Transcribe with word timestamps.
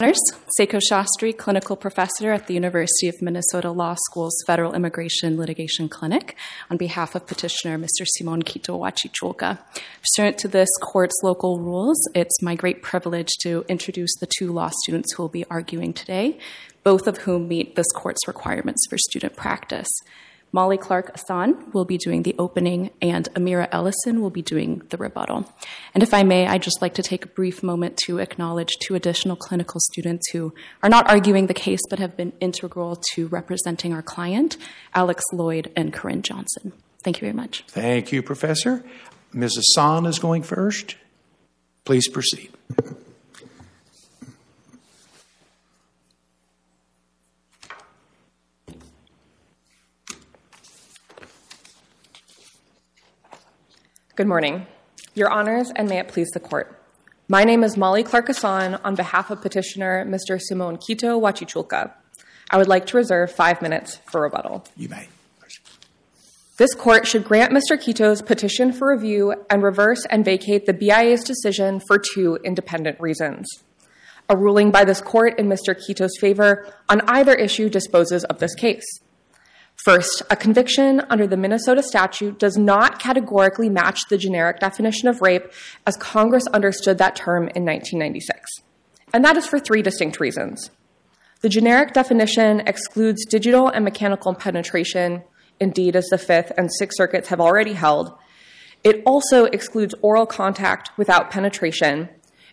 Seiko 0.00 0.78
Shastri, 0.78 1.36
clinical 1.36 1.74
professor 1.74 2.30
at 2.30 2.46
the 2.46 2.54
University 2.54 3.08
of 3.08 3.20
Minnesota 3.20 3.72
Law 3.72 3.96
School's 4.06 4.44
Federal 4.46 4.72
Immigration 4.72 5.36
Litigation 5.36 5.88
Clinic, 5.88 6.36
on 6.70 6.76
behalf 6.76 7.16
of 7.16 7.26
petitioner 7.26 7.76
Mr. 7.76 8.06
Simon 8.06 8.42
Quito 8.44 8.78
Guachichulca. 8.78 9.58
Pursuant 10.00 10.38
to 10.38 10.46
this 10.46 10.68
court's 10.80 11.18
local 11.24 11.58
rules, 11.58 12.00
it's 12.14 12.40
my 12.40 12.54
great 12.54 12.80
privilege 12.80 13.30
to 13.40 13.64
introduce 13.68 14.14
the 14.20 14.28
two 14.38 14.52
law 14.52 14.70
students 14.84 15.14
who 15.14 15.24
will 15.24 15.28
be 15.28 15.44
arguing 15.50 15.92
today, 15.92 16.38
both 16.84 17.08
of 17.08 17.18
whom 17.18 17.48
meet 17.48 17.74
this 17.74 17.90
court's 17.90 18.28
requirements 18.28 18.86
for 18.88 18.98
student 18.98 19.34
practice. 19.34 19.88
Molly 20.52 20.78
Clark 20.78 21.10
Asan 21.14 21.72
will 21.72 21.84
be 21.84 21.98
doing 21.98 22.22
the 22.22 22.34
opening, 22.38 22.90
and 23.02 23.28
Amira 23.34 23.68
Ellison 23.70 24.20
will 24.20 24.30
be 24.30 24.42
doing 24.42 24.82
the 24.88 24.96
rebuttal. 24.96 25.52
And 25.94 26.02
if 26.02 26.14
I 26.14 26.22
may, 26.22 26.46
I'd 26.46 26.62
just 26.62 26.80
like 26.80 26.94
to 26.94 27.02
take 27.02 27.24
a 27.24 27.28
brief 27.28 27.62
moment 27.62 27.96
to 28.06 28.18
acknowledge 28.18 28.76
two 28.80 28.94
additional 28.94 29.36
clinical 29.36 29.80
students 29.80 30.30
who 30.30 30.54
are 30.82 30.88
not 30.88 31.08
arguing 31.08 31.46
the 31.46 31.54
case 31.54 31.80
but 31.90 31.98
have 31.98 32.16
been 32.16 32.32
integral 32.40 32.96
to 33.14 33.28
representing 33.28 33.92
our 33.92 34.02
client, 34.02 34.56
Alex 34.94 35.22
Lloyd 35.32 35.70
and 35.76 35.92
Corinne 35.92 36.22
Johnson. 36.22 36.72
Thank 37.02 37.18
you 37.18 37.26
very 37.26 37.36
much. 37.36 37.64
Thank 37.68 38.12
you, 38.12 38.22
Professor. 38.22 38.84
Ms. 39.32 39.58
Asan 39.58 40.06
is 40.06 40.18
going 40.18 40.42
first. 40.42 40.96
Please 41.84 42.08
proceed. 42.08 42.50
Good 54.18 54.26
morning. 54.26 54.66
Your 55.14 55.30
honors, 55.30 55.70
and 55.76 55.88
may 55.88 56.00
it 56.00 56.08
please 56.08 56.26
the 56.34 56.40
court. 56.40 56.76
My 57.28 57.44
name 57.44 57.62
is 57.62 57.76
Molly 57.76 58.02
Clark 58.02 58.28
Asan 58.28 58.74
on 58.82 58.96
behalf 58.96 59.30
of 59.30 59.40
petitioner 59.40 60.04
Mr. 60.04 60.40
Simon 60.40 60.76
Quito 60.76 61.20
Guachichulca. 61.20 61.92
I 62.50 62.56
would 62.56 62.66
like 62.66 62.86
to 62.86 62.96
reserve 62.96 63.30
five 63.30 63.62
minutes 63.62 64.00
for 64.10 64.22
rebuttal. 64.22 64.64
You 64.76 64.88
may. 64.88 65.06
This 66.56 66.74
court 66.74 67.06
should 67.06 67.22
grant 67.22 67.52
Mr. 67.52 67.80
Quito's 67.80 68.20
petition 68.20 68.72
for 68.72 68.92
review 68.92 69.34
and 69.48 69.62
reverse 69.62 70.04
and 70.10 70.24
vacate 70.24 70.66
the 70.66 70.74
BIA's 70.74 71.22
decision 71.22 71.80
for 71.86 71.96
two 71.96 72.40
independent 72.42 72.98
reasons. 72.98 73.46
A 74.28 74.36
ruling 74.36 74.72
by 74.72 74.84
this 74.84 75.00
court 75.00 75.38
in 75.38 75.46
Mr. 75.46 75.76
Quito's 75.76 76.18
favor 76.18 76.66
on 76.88 77.02
either 77.02 77.36
issue 77.36 77.70
disposes 77.70 78.24
of 78.24 78.40
this 78.40 78.56
case. 78.56 78.98
First, 79.84 80.22
a 80.28 80.36
conviction 80.36 81.02
under 81.08 81.26
the 81.26 81.36
Minnesota 81.36 81.82
statute 81.82 82.38
does 82.38 82.56
not 82.56 82.98
categorically 82.98 83.70
match 83.70 84.00
the 84.08 84.18
generic 84.18 84.58
definition 84.58 85.08
of 85.08 85.22
rape 85.22 85.52
as 85.86 85.96
Congress 85.96 86.46
understood 86.48 86.98
that 86.98 87.14
term 87.14 87.44
in 87.54 87.64
1996. 87.64 88.40
And 89.14 89.24
that 89.24 89.36
is 89.36 89.46
for 89.46 89.60
three 89.60 89.82
distinct 89.82 90.18
reasons. 90.18 90.70
The 91.40 91.48
generic 91.48 91.92
definition 91.92 92.60
excludes 92.66 93.24
digital 93.24 93.68
and 93.68 93.84
mechanical 93.84 94.34
penetration, 94.34 95.22
indeed, 95.60 95.94
as 95.94 96.06
the 96.06 96.18
Fifth 96.18 96.50
and 96.58 96.68
Sixth 96.72 96.96
Circuits 96.96 97.28
have 97.28 97.40
already 97.40 97.74
held. 97.74 98.12
It 98.82 99.02
also 99.06 99.44
excludes 99.44 99.94
oral 100.02 100.26
contact 100.26 100.90
without 100.98 101.30
penetration, 101.30 102.08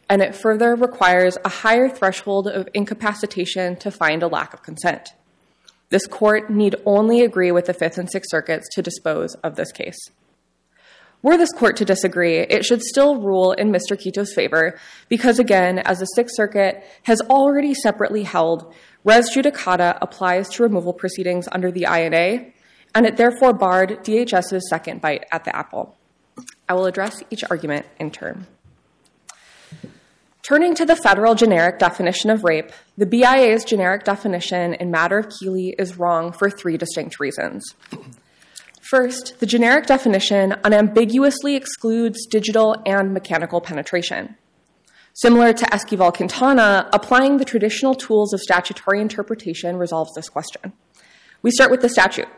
and 0.07 0.21
it 0.21 0.35
further 0.35 0.75
requires 0.75 1.39
a 1.43 1.49
higher 1.49 1.89
threshold 1.89 2.47
of 2.47 2.69
incapacitation 2.75 3.75
to 3.77 3.89
find 3.89 4.21
a 4.21 4.27
lack 4.27 4.53
of 4.53 4.61
consent. 4.61 5.13
This 5.95 6.07
court 6.07 6.49
need 6.49 6.75
only 6.85 7.21
agree 7.21 7.53
with 7.53 7.67
the 7.67 7.73
Fifth 7.73 7.97
and 7.97 8.11
Sixth 8.11 8.29
Circuits 8.29 8.67
to 8.73 8.81
dispose 8.81 9.33
of 9.35 9.55
this 9.55 9.71
case. 9.71 9.95
Were 11.21 11.37
this 11.37 11.53
court 11.53 11.77
to 11.77 11.85
disagree, 11.85 12.39
it 12.39 12.65
should 12.65 12.81
still 12.81 13.21
rule 13.21 13.53
in 13.53 13.71
Mr. 13.71 13.97
Quito's 13.97 14.33
favor 14.33 14.77
because, 15.07 15.39
again, 15.39 15.79
as 15.79 15.99
the 15.99 16.05
Sixth 16.07 16.35
Circuit 16.35 16.83
has 17.03 17.21
already 17.29 17.73
separately 17.73 18.23
held, 18.23 18.73
res 19.05 19.33
judicata 19.33 19.97
applies 20.01 20.49
to 20.49 20.63
removal 20.63 20.91
proceedings 20.91 21.47
under 21.53 21.71
the 21.71 21.85
INA, 21.85 22.51
and 22.93 23.05
it 23.05 23.15
therefore 23.15 23.53
barred 23.53 24.03
DHS's 24.03 24.69
second 24.69 24.99
bite 24.99 25.23
at 25.31 25.45
the 25.45 25.55
apple. 25.55 25.95
I 26.67 26.73
will 26.73 26.87
address 26.87 27.23
each 27.29 27.45
argument 27.49 27.85
in 28.01 28.11
turn. 28.11 28.47
Turning 30.47 30.75
to 30.75 30.85
the 30.85 30.95
federal 30.95 31.33
generic 31.33 31.79
definition 31.79 32.29
of 32.29 32.43
rape, 32.43 32.71
the 32.99 33.07
BIA's 33.07 33.65
generic 33.65 34.03
definition 34.03 34.75
in 34.75 34.91
matter 34.91 35.17
of 35.17 35.27
Keeley 35.27 35.73
is 35.79 35.97
wrong 35.97 36.31
for 36.31 36.51
three 36.51 36.77
distinct 36.77 37.19
reasons. 37.19 37.65
First, 38.79 39.39
the 39.39 39.47
generic 39.47 39.87
definition 39.87 40.53
unambiguously 40.63 41.55
excludes 41.55 42.27
digital 42.27 42.75
and 42.85 43.11
mechanical 43.11 43.59
penetration. 43.59 44.35
Similar 45.15 45.51
to 45.53 45.65
Esquivel 45.65 46.13
Quintana, 46.13 46.91
applying 46.93 47.37
the 47.37 47.45
traditional 47.45 47.95
tools 47.95 48.31
of 48.31 48.39
statutory 48.39 49.01
interpretation 49.01 49.77
resolves 49.77 50.13
this 50.13 50.29
question. 50.29 50.73
We 51.41 51.49
start 51.49 51.71
with 51.71 51.81
the 51.81 51.89
statute. 51.89 52.29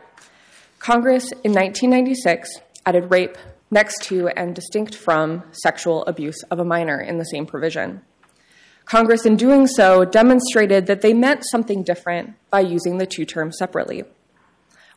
Congress 0.78 1.30
in 1.44 1.52
1996 1.52 2.48
added 2.86 3.10
rape 3.10 3.36
next 3.70 4.02
to 4.04 4.28
and 4.28 4.54
distinct 4.54 4.94
from 4.94 5.42
sexual 5.52 6.04
abuse 6.06 6.42
of 6.50 6.58
a 6.58 6.64
minor 6.64 7.00
in 7.00 7.18
the 7.18 7.24
same 7.24 7.46
provision. 7.46 8.02
Congress, 8.84 9.26
in 9.26 9.36
doing 9.36 9.66
so, 9.66 10.04
demonstrated 10.04 10.86
that 10.86 11.02
they 11.02 11.12
meant 11.12 11.44
something 11.50 11.82
different 11.82 12.34
by 12.50 12.60
using 12.60 12.96
the 12.96 13.06
two 13.06 13.26
terms 13.26 13.56
separately. 13.58 14.02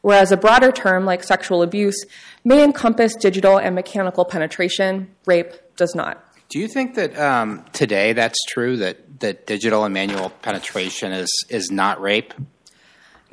Whereas 0.01 0.31
a 0.31 0.37
broader 0.37 0.71
term 0.71 1.05
like 1.05 1.23
sexual 1.23 1.61
abuse 1.61 2.05
may 2.43 2.63
encompass 2.63 3.15
digital 3.15 3.57
and 3.57 3.75
mechanical 3.75 4.25
penetration, 4.25 5.13
rape 5.25 5.53
does 5.75 5.93
not. 5.93 6.23
Do 6.49 6.59
you 6.59 6.67
think 6.67 6.95
that 6.95 7.17
um, 7.17 7.65
today 7.71 8.13
that's 8.13 8.37
true 8.49 8.77
that, 8.77 9.19
that 9.19 9.45
digital 9.45 9.83
and 9.83 9.93
manual 9.93 10.29
penetration 10.41 11.11
is, 11.11 11.29
is 11.49 11.69
not 11.71 12.01
rape? 12.01 12.33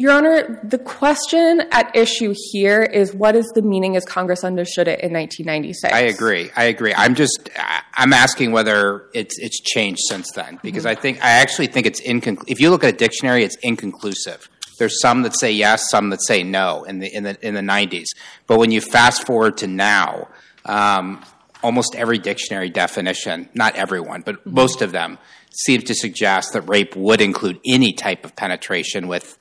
Your 0.01 0.13
Honor, 0.13 0.61
the 0.63 0.79
question 0.79 1.61
at 1.73 1.95
issue 1.97 2.33
here 2.53 2.85
is 2.85 3.13
what 3.13 3.35
is 3.35 3.51
the 3.57 3.63
meaning 3.63 3.97
as 3.97 4.05
Congress 4.05 4.45
understood 4.45 4.87
it 4.87 5.01
in 5.01 5.13
1996? 5.13 5.93
I 5.93 6.03
agree. 6.03 6.53
I 6.55 6.65
agree. 6.65 6.95
I'm 6.97 7.17
just 7.17 7.51
I'm 7.95 8.13
asking 8.13 8.53
whether 8.53 9.09
it's 9.13 9.37
it's 9.41 9.61
changed 9.61 10.01
since 10.09 10.31
then 10.37 10.61
because 10.63 10.85
mm-hmm. 10.85 10.97
I 10.97 11.01
think 11.01 11.25
I 11.25 11.31
actually 11.31 11.67
think 11.67 11.87
it's 11.87 11.99
inconclusive. 11.99 12.49
If 12.49 12.61
you 12.61 12.71
look 12.71 12.85
at 12.85 12.95
a 12.95 12.97
dictionary, 12.97 13.43
it's 13.43 13.57
inconclusive. 13.57 14.49
There's 14.79 15.01
some 15.01 15.23
that 15.23 15.37
say 15.37 15.51
yes, 15.51 15.91
some 15.91 16.11
that 16.11 16.25
say 16.25 16.45
no 16.45 16.85
in 16.85 17.01
the 17.01 17.13
in 17.13 17.25
the 17.25 17.37
in 17.45 17.55
the 17.55 17.61
90s. 17.61 18.07
But 18.47 18.61
when 18.61 18.71
you 18.71 18.81
fast 18.81 19.27
forward 19.27 19.57
to 19.59 19.67
now, 19.67 20.29
um, 20.65 21.25
almost 21.65 21.97
every 21.97 22.19
dictionary 22.19 22.71
definition, 22.71 23.49
not 23.53 23.75
everyone, 23.75 24.23
but 24.23 24.37
mm-hmm. 24.37 24.55
most 24.55 24.81
of 24.81 24.93
them, 24.93 25.19
seems 25.51 25.83
to 25.85 25.95
suggest 25.95 26.53
that 26.53 26.63
rape 26.63 26.95
would 26.95 27.21
include 27.21 27.59
any 27.67 27.93
type 27.93 28.25
of 28.25 28.37
penetration 28.37 29.09
with 29.09 29.38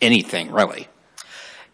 anything, 0.00 0.50
really. 0.50 0.88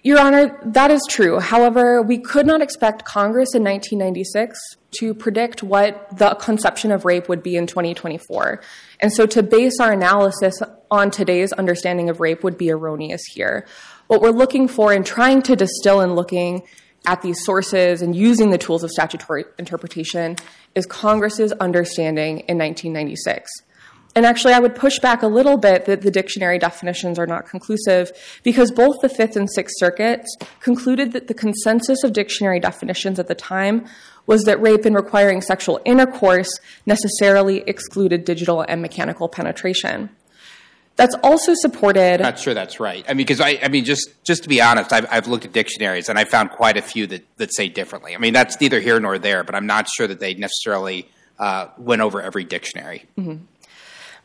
Your 0.02 0.20
Honor, 0.20 0.60
that 0.64 0.92
is 0.92 1.02
true. 1.08 1.40
However, 1.40 2.00
we 2.00 2.18
could 2.18 2.46
not 2.46 2.62
expect 2.62 3.04
Congress 3.04 3.56
in 3.56 3.64
1996 3.64 4.56
to 5.00 5.14
predict 5.14 5.64
what 5.64 6.16
the 6.16 6.36
conception 6.36 6.92
of 6.92 7.04
rape 7.04 7.28
would 7.28 7.42
be 7.42 7.56
in 7.56 7.66
2024. 7.66 8.62
And 9.00 9.12
so 9.12 9.26
to 9.26 9.42
base 9.42 9.80
our 9.80 9.92
analysis 9.92 10.62
on 10.92 11.10
today's 11.10 11.52
understanding 11.52 12.08
of 12.08 12.20
rape 12.20 12.44
would 12.44 12.56
be 12.56 12.70
erroneous 12.70 13.22
here. 13.34 13.66
What 14.06 14.20
we're 14.20 14.30
looking 14.30 14.68
for 14.68 14.92
in 14.92 15.02
trying 15.02 15.42
to 15.42 15.56
distill 15.56 16.00
and 16.00 16.14
looking 16.14 16.62
at 17.04 17.22
these 17.22 17.44
sources 17.44 18.00
and 18.00 18.14
using 18.14 18.50
the 18.50 18.58
tools 18.58 18.84
of 18.84 18.90
statutory 18.90 19.44
interpretation 19.58 20.36
is 20.74 20.86
Congress's 20.86 21.50
understanding 21.52 22.40
in 22.40 22.58
1996. 22.58 23.50
And 24.16 24.24
actually, 24.24 24.54
I 24.54 24.58
would 24.58 24.74
push 24.74 24.98
back 24.98 25.22
a 25.22 25.26
little 25.26 25.58
bit 25.58 25.84
that 25.84 26.00
the 26.00 26.10
dictionary 26.10 26.58
definitions 26.58 27.18
are 27.18 27.26
not 27.26 27.46
conclusive 27.46 28.10
because 28.42 28.70
both 28.70 29.02
the 29.02 29.10
Fifth 29.10 29.36
and 29.36 29.48
Sixth 29.48 29.74
Circuits 29.78 30.34
concluded 30.60 31.12
that 31.12 31.28
the 31.28 31.34
consensus 31.34 32.02
of 32.02 32.14
dictionary 32.14 32.58
definitions 32.58 33.18
at 33.18 33.28
the 33.28 33.34
time 33.34 33.86
was 34.26 34.42
that 34.44 34.60
rape 34.60 34.86
and 34.86 34.96
requiring 34.96 35.42
sexual 35.42 35.80
intercourse 35.84 36.48
necessarily 36.86 37.58
excluded 37.66 38.24
digital 38.24 38.62
and 38.62 38.80
mechanical 38.80 39.28
penetration. 39.28 40.08
That's 40.96 41.14
also 41.22 41.52
supported. 41.54 42.20
Not 42.20 42.38
sure 42.38 42.54
that's 42.54 42.80
right. 42.80 43.04
I 43.06 43.12
mean, 43.12 43.18
because 43.18 43.42
I, 43.42 43.58
I 43.62 43.68
mean, 43.68 43.84
just 43.84 44.10
just 44.24 44.44
to 44.44 44.48
be 44.48 44.62
honest, 44.62 44.94
I've, 44.94 45.06
I've 45.10 45.28
looked 45.28 45.44
at 45.44 45.52
dictionaries 45.52 46.08
and 46.08 46.18
I 46.18 46.24
found 46.24 46.50
quite 46.50 46.78
a 46.78 46.82
few 46.82 47.06
that, 47.08 47.26
that 47.36 47.54
say 47.54 47.68
differently. 47.68 48.14
I 48.14 48.18
mean, 48.18 48.32
that's 48.32 48.58
neither 48.62 48.80
here 48.80 48.98
nor 48.98 49.18
there, 49.18 49.44
but 49.44 49.54
I'm 49.54 49.66
not 49.66 49.88
sure 49.94 50.06
that 50.06 50.20
they 50.20 50.32
necessarily 50.32 51.06
uh, 51.38 51.68
went 51.76 52.00
over 52.00 52.22
every 52.22 52.44
dictionary. 52.44 53.04
Mm-hmm. 53.18 53.44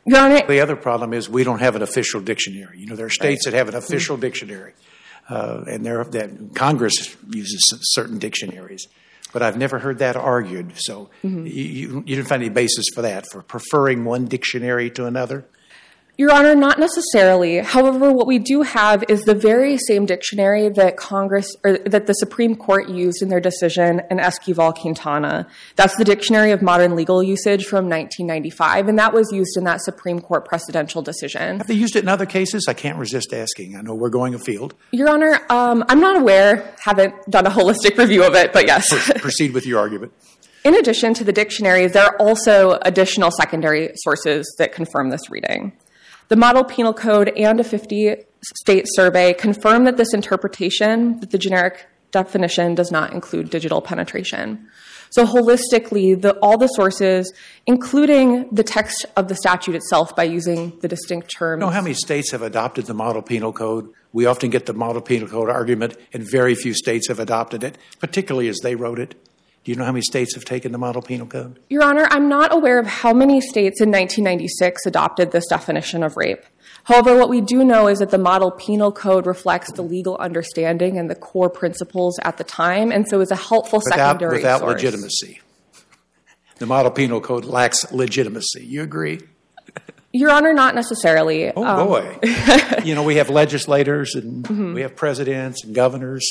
Your 0.04 0.18
Honor, 0.18 0.46
the 0.46 0.60
other 0.60 0.76
problem 0.76 1.12
is 1.12 1.28
we 1.28 1.44
don't 1.44 1.60
have 1.60 1.76
an 1.76 1.82
official 1.82 2.20
dictionary. 2.20 2.78
You 2.78 2.86
know, 2.86 2.96
there 2.96 3.06
are 3.06 3.10
states 3.10 3.44
that 3.44 3.54
have 3.54 3.68
an 3.68 3.76
official 3.76 4.16
dictionary, 4.16 4.72
uh, 5.28 5.64
and 5.68 5.86
there 5.86 6.02
that 6.04 6.54
Congress 6.54 7.16
uses 7.30 7.60
certain 7.82 8.18
dictionaries. 8.18 8.88
But 9.32 9.42
I've 9.42 9.56
never 9.56 9.78
heard 9.78 9.98
that 9.98 10.16
argued. 10.16 10.72
So 10.76 11.08
mm-hmm. 11.24 11.46
you, 11.46 11.62
you, 11.62 11.94
you 12.06 12.16
didn't 12.16 12.28
find 12.28 12.42
any 12.42 12.52
basis 12.52 12.86
for 12.94 13.02
that 13.02 13.24
for 13.30 13.42
preferring 13.42 14.04
one 14.04 14.26
dictionary 14.26 14.90
to 14.90 15.06
another. 15.06 15.46
Your 16.18 16.30
Honor, 16.30 16.54
not 16.54 16.78
necessarily. 16.78 17.58
However, 17.58 18.12
what 18.12 18.26
we 18.26 18.38
do 18.38 18.60
have 18.60 19.02
is 19.08 19.22
the 19.22 19.34
very 19.34 19.78
same 19.78 20.04
dictionary 20.04 20.68
that 20.68 20.98
Congress 20.98 21.56
or 21.64 21.78
that 21.78 22.06
the 22.06 22.12
Supreme 22.12 22.54
Court 22.54 22.90
used 22.90 23.22
in 23.22 23.30
their 23.30 23.40
decision 23.40 24.02
in 24.10 24.18
Esquivel 24.18 24.74
Quintana. 24.74 25.48
That's 25.76 25.96
the 25.96 26.04
Dictionary 26.04 26.50
of 26.50 26.60
Modern 26.60 26.96
Legal 26.96 27.22
Usage 27.22 27.64
from 27.64 27.88
1995, 27.88 28.88
and 28.88 28.98
that 28.98 29.14
was 29.14 29.32
used 29.32 29.56
in 29.56 29.64
that 29.64 29.80
Supreme 29.80 30.20
Court 30.20 30.46
precedential 30.46 31.02
decision. 31.02 31.56
Have 31.56 31.66
they 31.66 31.74
used 31.74 31.96
it 31.96 32.02
in 32.02 32.08
other 32.08 32.26
cases? 32.26 32.66
I 32.68 32.74
can't 32.74 32.98
resist 32.98 33.32
asking. 33.32 33.74
I 33.74 33.80
know 33.80 33.94
we're 33.94 34.10
going 34.10 34.34
afield. 34.34 34.74
Your 34.90 35.08
Honor, 35.08 35.40
um, 35.48 35.82
I'm 35.88 36.00
not 36.00 36.16
aware, 36.16 36.74
haven't 36.80 37.14
done 37.30 37.46
a 37.46 37.50
holistic 37.50 37.96
review 37.96 38.22
of 38.22 38.34
it, 38.34 38.52
but 38.52 38.66
yes. 38.66 38.86
Proceed 39.18 39.54
with 39.54 39.66
your 39.66 39.80
argument. 39.80 40.12
In 40.64 40.76
addition 40.76 41.14
to 41.14 41.24
the 41.24 41.32
dictionary, 41.32 41.88
there 41.88 42.04
are 42.04 42.16
also 42.18 42.78
additional 42.82 43.30
secondary 43.30 43.92
sources 43.96 44.54
that 44.58 44.72
confirm 44.72 45.10
this 45.10 45.30
reading. 45.30 45.72
The 46.32 46.36
Model 46.36 46.64
Penal 46.64 46.94
Code 46.94 47.28
and 47.36 47.60
a 47.60 47.62
50 47.62 48.16
state 48.56 48.86
survey 48.94 49.34
confirm 49.34 49.84
that 49.84 49.98
this 49.98 50.14
interpretation, 50.14 51.20
that 51.20 51.30
the 51.30 51.36
generic 51.36 51.86
definition 52.10 52.74
does 52.74 52.90
not 52.90 53.12
include 53.12 53.50
digital 53.50 53.82
penetration. 53.82 54.66
So, 55.10 55.26
holistically, 55.26 56.18
the, 56.18 56.38
all 56.38 56.56
the 56.56 56.68
sources, 56.68 57.30
including 57.66 58.48
the 58.50 58.62
text 58.62 59.04
of 59.14 59.28
the 59.28 59.34
statute 59.34 59.74
itself 59.74 60.16
by 60.16 60.24
using 60.24 60.78
the 60.80 60.88
distinct 60.88 61.30
terms. 61.36 61.60
You 61.60 61.66
know 61.66 61.70
how 61.70 61.82
many 61.82 61.92
states 61.92 62.30
have 62.30 62.40
adopted 62.40 62.86
the 62.86 62.94
Model 62.94 63.20
Penal 63.20 63.52
Code? 63.52 63.90
We 64.14 64.24
often 64.24 64.48
get 64.48 64.64
the 64.64 64.72
Model 64.72 65.02
Penal 65.02 65.28
Code 65.28 65.50
argument, 65.50 65.98
and 66.14 66.26
very 66.26 66.54
few 66.54 66.72
states 66.72 67.08
have 67.08 67.18
adopted 67.20 67.62
it, 67.62 67.76
particularly 67.98 68.48
as 68.48 68.56
they 68.62 68.74
wrote 68.74 68.98
it. 68.98 69.16
Do 69.64 69.70
you 69.70 69.76
know 69.76 69.84
how 69.84 69.92
many 69.92 70.02
states 70.02 70.34
have 70.34 70.44
taken 70.44 70.72
the 70.72 70.78
Model 70.78 71.02
Penal 71.02 71.26
Code? 71.28 71.60
Your 71.70 71.84
Honor, 71.84 72.08
I'm 72.10 72.28
not 72.28 72.52
aware 72.52 72.80
of 72.80 72.86
how 72.86 73.12
many 73.12 73.40
states 73.40 73.80
in 73.80 73.90
1996 73.90 74.86
adopted 74.86 75.30
this 75.30 75.46
definition 75.46 76.02
of 76.02 76.16
rape. 76.16 76.42
However, 76.84 77.16
what 77.16 77.28
we 77.28 77.40
do 77.40 77.62
know 77.64 77.86
is 77.86 78.00
that 78.00 78.10
the 78.10 78.18
Model 78.18 78.50
Penal 78.50 78.90
Code 78.90 79.24
reflects 79.24 79.70
the 79.72 79.82
legal 79.82 80.16
understanding 80.16 80.98
and 80.98 81.08
the 81.08 81.14
core 81.14 81.48
principles 81.48 82.18
at 82.24 82.38
the 82.38 82.44
time, 82.44 82.90
and 82.90 83.06
so 83.08 83.20
is 83.20 83.30
a 83.30 83.36
helpful 83.36 83.78
without, 83.84 83.98
secondary 84.18 84.38
without 84.38 84.58
source. 84.60 84.72
legitimacy. 84.82 85.40
The 86.58 86.66
Model 86.66 86.90
Penal 86.90 87.20
Code 87.20 87.44
lacks 87.44 87.92
legitimacy. 87.92 88.66
You 88.66 88.82
agree? 88.82 89.20
Your 90.12 90.30
Honor, 90.30 90.52
not 90.52 90.74
necessarily. 90.74 91.52
Oh 91.54 91.64
Um, 91.64 91.86
boy! 91.86 92.18
you 92.84 92.96
know 92.96 93.04
we 93.04 93.16
have 93.16 93.30
legislators 93.30 94.14
and 94.16 94.44
Mm-hmm. 94.44 94.74
we 94.74 94.82
have 94.82 94.96
presidents 94.96 95.64
and 95.64 95.72
governors. 95.74 96.28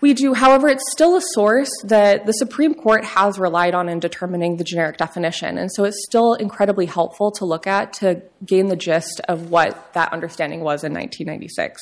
We 0.00 0.12
do, 0.12 0.34
however, 0.34 0.68
it's 0.68 0.92
still 0.92 1.16
a 1.16 1.22
source 1.22 1.70
that 1.84 2.26
the 2.26 2.32
Supreme 2.32 2.74
Court 2.74 3.04
has 3.04 3.38
relied 3.38 3.74
on 3.74 3.88
in 3.88 3.98
determining 3.98 4.56
the 4.56 4.64
generic 4.64 4.98
definition. 4.98 5.56
And 5.56 5.72
so 5.72 5.84
it's 5.84 6.04
still 6.04 6.34
incredibly 6.34 6.84
helpful 6.84 7.30
to 7.32 7.46
look 7.46 7.66
at 7.66 7.94
to 7.94 8.22
gain 8.44 8.66
the 8.66 8.76
gist 8.76 9.20
of 9.28 9.50
what 9.50 9.94
that 9.94 10.12
understanding 10.12 10.60
was 10.60 10.84
in 10.84 10.92
1996. 10.92 11.80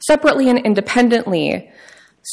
Separately 0.00 0.50
and 0.50 0.58
independently, 0.58 1.70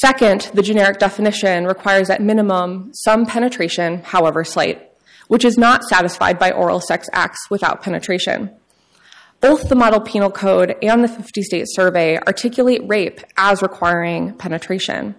second, 0.02 0.50
the 0.56 0.64
generic 0.64 0.98
definition 0.98 1.66
requires 1.66 2.10
at 2.10 2.22
minimum 2.22 2.92
some 2.94 3.28
penetration, 3.28 4.02
however 4.04 4.44
slight, 4.44 4.92
which 5.28 5.46
is 5.46 5.56
not 5.56 5.84
satisfied 5.84 6.40
by 6.40 6.52
oral 6.52 6.82
sex 6.82 7.08
acts 7.14 7.50
without 7.52 7.84
penetration. 7.84 8.50
Both 9.44 9.68
the 9.68 9.76
Model 9.76 10.00
Penal 10.00 10.32
Code 10.32 10.74
and 10.82 11.04
the 11.04 11.10
50 11.10 11.42
state 11.42 11.66
survey 11.68 12.18
articulate 12.18 12.80
rape 12.86 13.20
as 13.36 13.62
requiring 13.62 14.34
penetration. 14.36 15.16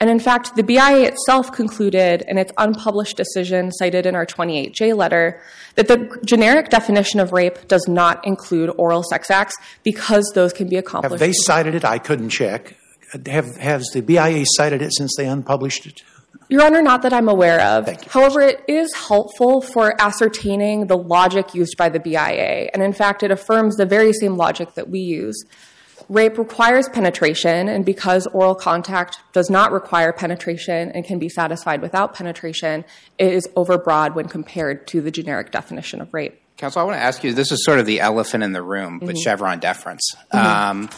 And 0.00 0.08
in 0.08 0.20
fact, 0.20 0.56
the 0.56 0.62
BIA 0.62 1.08
itself 1.08 1.52
concluded 1.52 2.24
in 2.26 2.38
its 2.38 2.50
unpublished 2.56 3.18
decision 3.18 3.70
cited 3.70 4.06
in 4.06 4.14
our 4.14 4.24
28J 4.24 4.96
letter 4.96 5.42
that 5.74 5.86
the 5.86 6.18
generic 6.24 6.70
definition 6.70 7.20
of 7.20 7.34
rape 7.34 7.68
does 7.68 7.86
not 7.86 8.26
include 8.26 8.70
oral 8.78 9.02
sex 9.02 9.30
acts 9.30 9.54
because 9.82 10.32
those 10.34 10.54
can 10.54 10.70
be 10.70 10.76
accomplished. 10.76 11.12
Have 11.12 11.20
they 11.20 11.34
cited 11.34 11.74
it? 11.74 11.84
I 11.84 11.98
couldn't 11.98 12.30
check. 12.30 12.74
Have 13.26 13.54
has 13.56 13.90
the 13.92 14.00
BIA 14.00 14.44
cited 14.46 14.80
it 14.80 14.94
since 14.94 15.14
they 15.18 15.26
unpublished 15.26 15.84
it? 15.84 16.00
Your 16.50 16.64
Honor, 16.64 16.80
not 16.80 17.02
that 17.02 17.12
I'm 17.12 17.28
aware 17.28 17.60
of. 17.60 17.88
However, 18.06 18.40
it 18.40 18.62
is 18.68 18.94
helpful 18.94 19.60
for 19.60 19.94
ascertaining 20.00 20.86
the 20.86 20.96
logic 20.96 21.54
used 21.54 21.76
by 21.76 21.90
the 21.90 22.00
BIA. 22.00 22.70
And 22.72 22.82
in 22.82 22.92
fact, 22.94 23.22
it 23.22 23.30
affirms 23.30 23.76
the 23.76 23.84
very 23.84 24.12
same 24.14 24.36
logic 24.36 24.74
that 24.74 24.88
we 24.88 25.00
use. 25.00 25.44
Rape 26.08 26.38
requires 26.38 26.88
penetration, 26.88 27.68
and 27.68 27.84
because 27.84 28.26
oral 28.28 28.54
contact 28.54 29.18
does 29.34 29.50
not 29.50 29.72
require 29.72 30.10
penetration 30.10 30.90
and 30.92 31.04
can 31.04 31.18
be 31.18 31.28
satisfied 31.28 31.82
without 31.82 32.14
penetration, 32.14 32.86
it 33.18 33.34
is 33.34 33.46
overbroad 33.56 34.14
when 34.14 34.26
compared 34.26 34.86
to 34.86 35.02
the 35.02 35.10
generic 35.10 35.50
definition 35.50 36.00
of 36.00 36.14
rape. 36.14 36.40
Counsel, 36.56 36.80
I 36.80 36.84
want 36.86 36.96
to 36.96 37.02
ask 37.02 37.22
you 37.22 37.34
this 37.34 37.52
is 37.52 37.62
sort 37.62 37.78
of 37.78 37.84
the 37.84 38.00
elephant 38.00 38.42
in 38.42 38.52
the 38.52 38.62
room 38.62 39.00
with 39.00 39.18
Chevron 39.18 39.58
deference. 39.58 40.14
Um, 40.32 40.88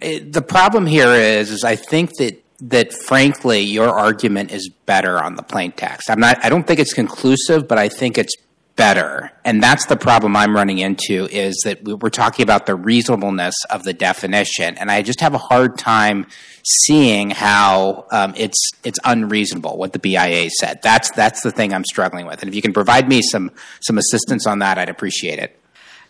it- 0.00 0.32
the 0.32 0.42
problem 0.42 0.86
here 0.86 1.12
is, 1.12 1.50
is 1.50 1.62
I 1.62 1.76
think 1.76 2.16
that 2.16 2.42
that 2.60 2.92
frankly 2.92 3.60
your 3.60 3.88
argument 3.88 4.50
is 4.50 4.68
better 4.86 5.22
on 5.22 5.36
the 5.36 5.42
plain 5.42 5.72
text. 5.72 6.10
I'm 6.10 6.20
not. 6.20 6.44
I 6.44 6.48
don't 6.48 6.66
think 6.66 6.80
it's 6.80 6.92
conclusive, 6.92 7.68
but 7.68 7.78
I 7.78 7.88
think 7.88 8.18
it's 8.18 8.34
better, 8.76 9.32
and 9.44 9.60
that's 9.62 9.86
the 9.86 9.96
problem 9.96 10.36
I'm 10.36 10.54
running 10.54 10.78
into. 10.78 11.26
Is 11.30 11.60
that 11.64 11.82
we- 11.84 11.94
we're 11.94 12.10
talking 12.10 12.42
about 12.42 12.66
the 12.66 12.74
reasonableness 12.76 13.54
of 13.70 13.82
the 13.84 13.92
definition, 13.92 14.76
and 14.78 14.90
I 14.90 15.02
just 15.02 15.20
have 15.20 15.34
a 15.34 15.38
hard 15.38 15.78
time 15.78 16.26
seeing 16.64 17.30
how 17.30 18.06
um, 18.12 18.34
it's 18.36 18.70
it's 18.84 18.98
unreasonable 19.04 19.76
what 19.78 19.92
the 19.92 19.98
BIA 19.98 20.50
said. 20.50 20.80
That's 20.82 21.10
that's 21.12 21.42
the 21.42 21.50
thing 21.50 21.72
I'm 21.72 21.84
struggling 21.84 22.26
with, 22.26 22.40
and 22.42 22.48
if 22.48 22.54
you 22.54 22.62
can 22.62 22.72
provide 22.72 23.08
me 23.08 23.22
some 23.22 23.50
some 23.80 23.98
assistance 23.98 24.46
on 24.46 24.60
that, 24.60 24.78
I'd 24.78 24.88
appreciate 24.88 25.38
it. 25.38 25.58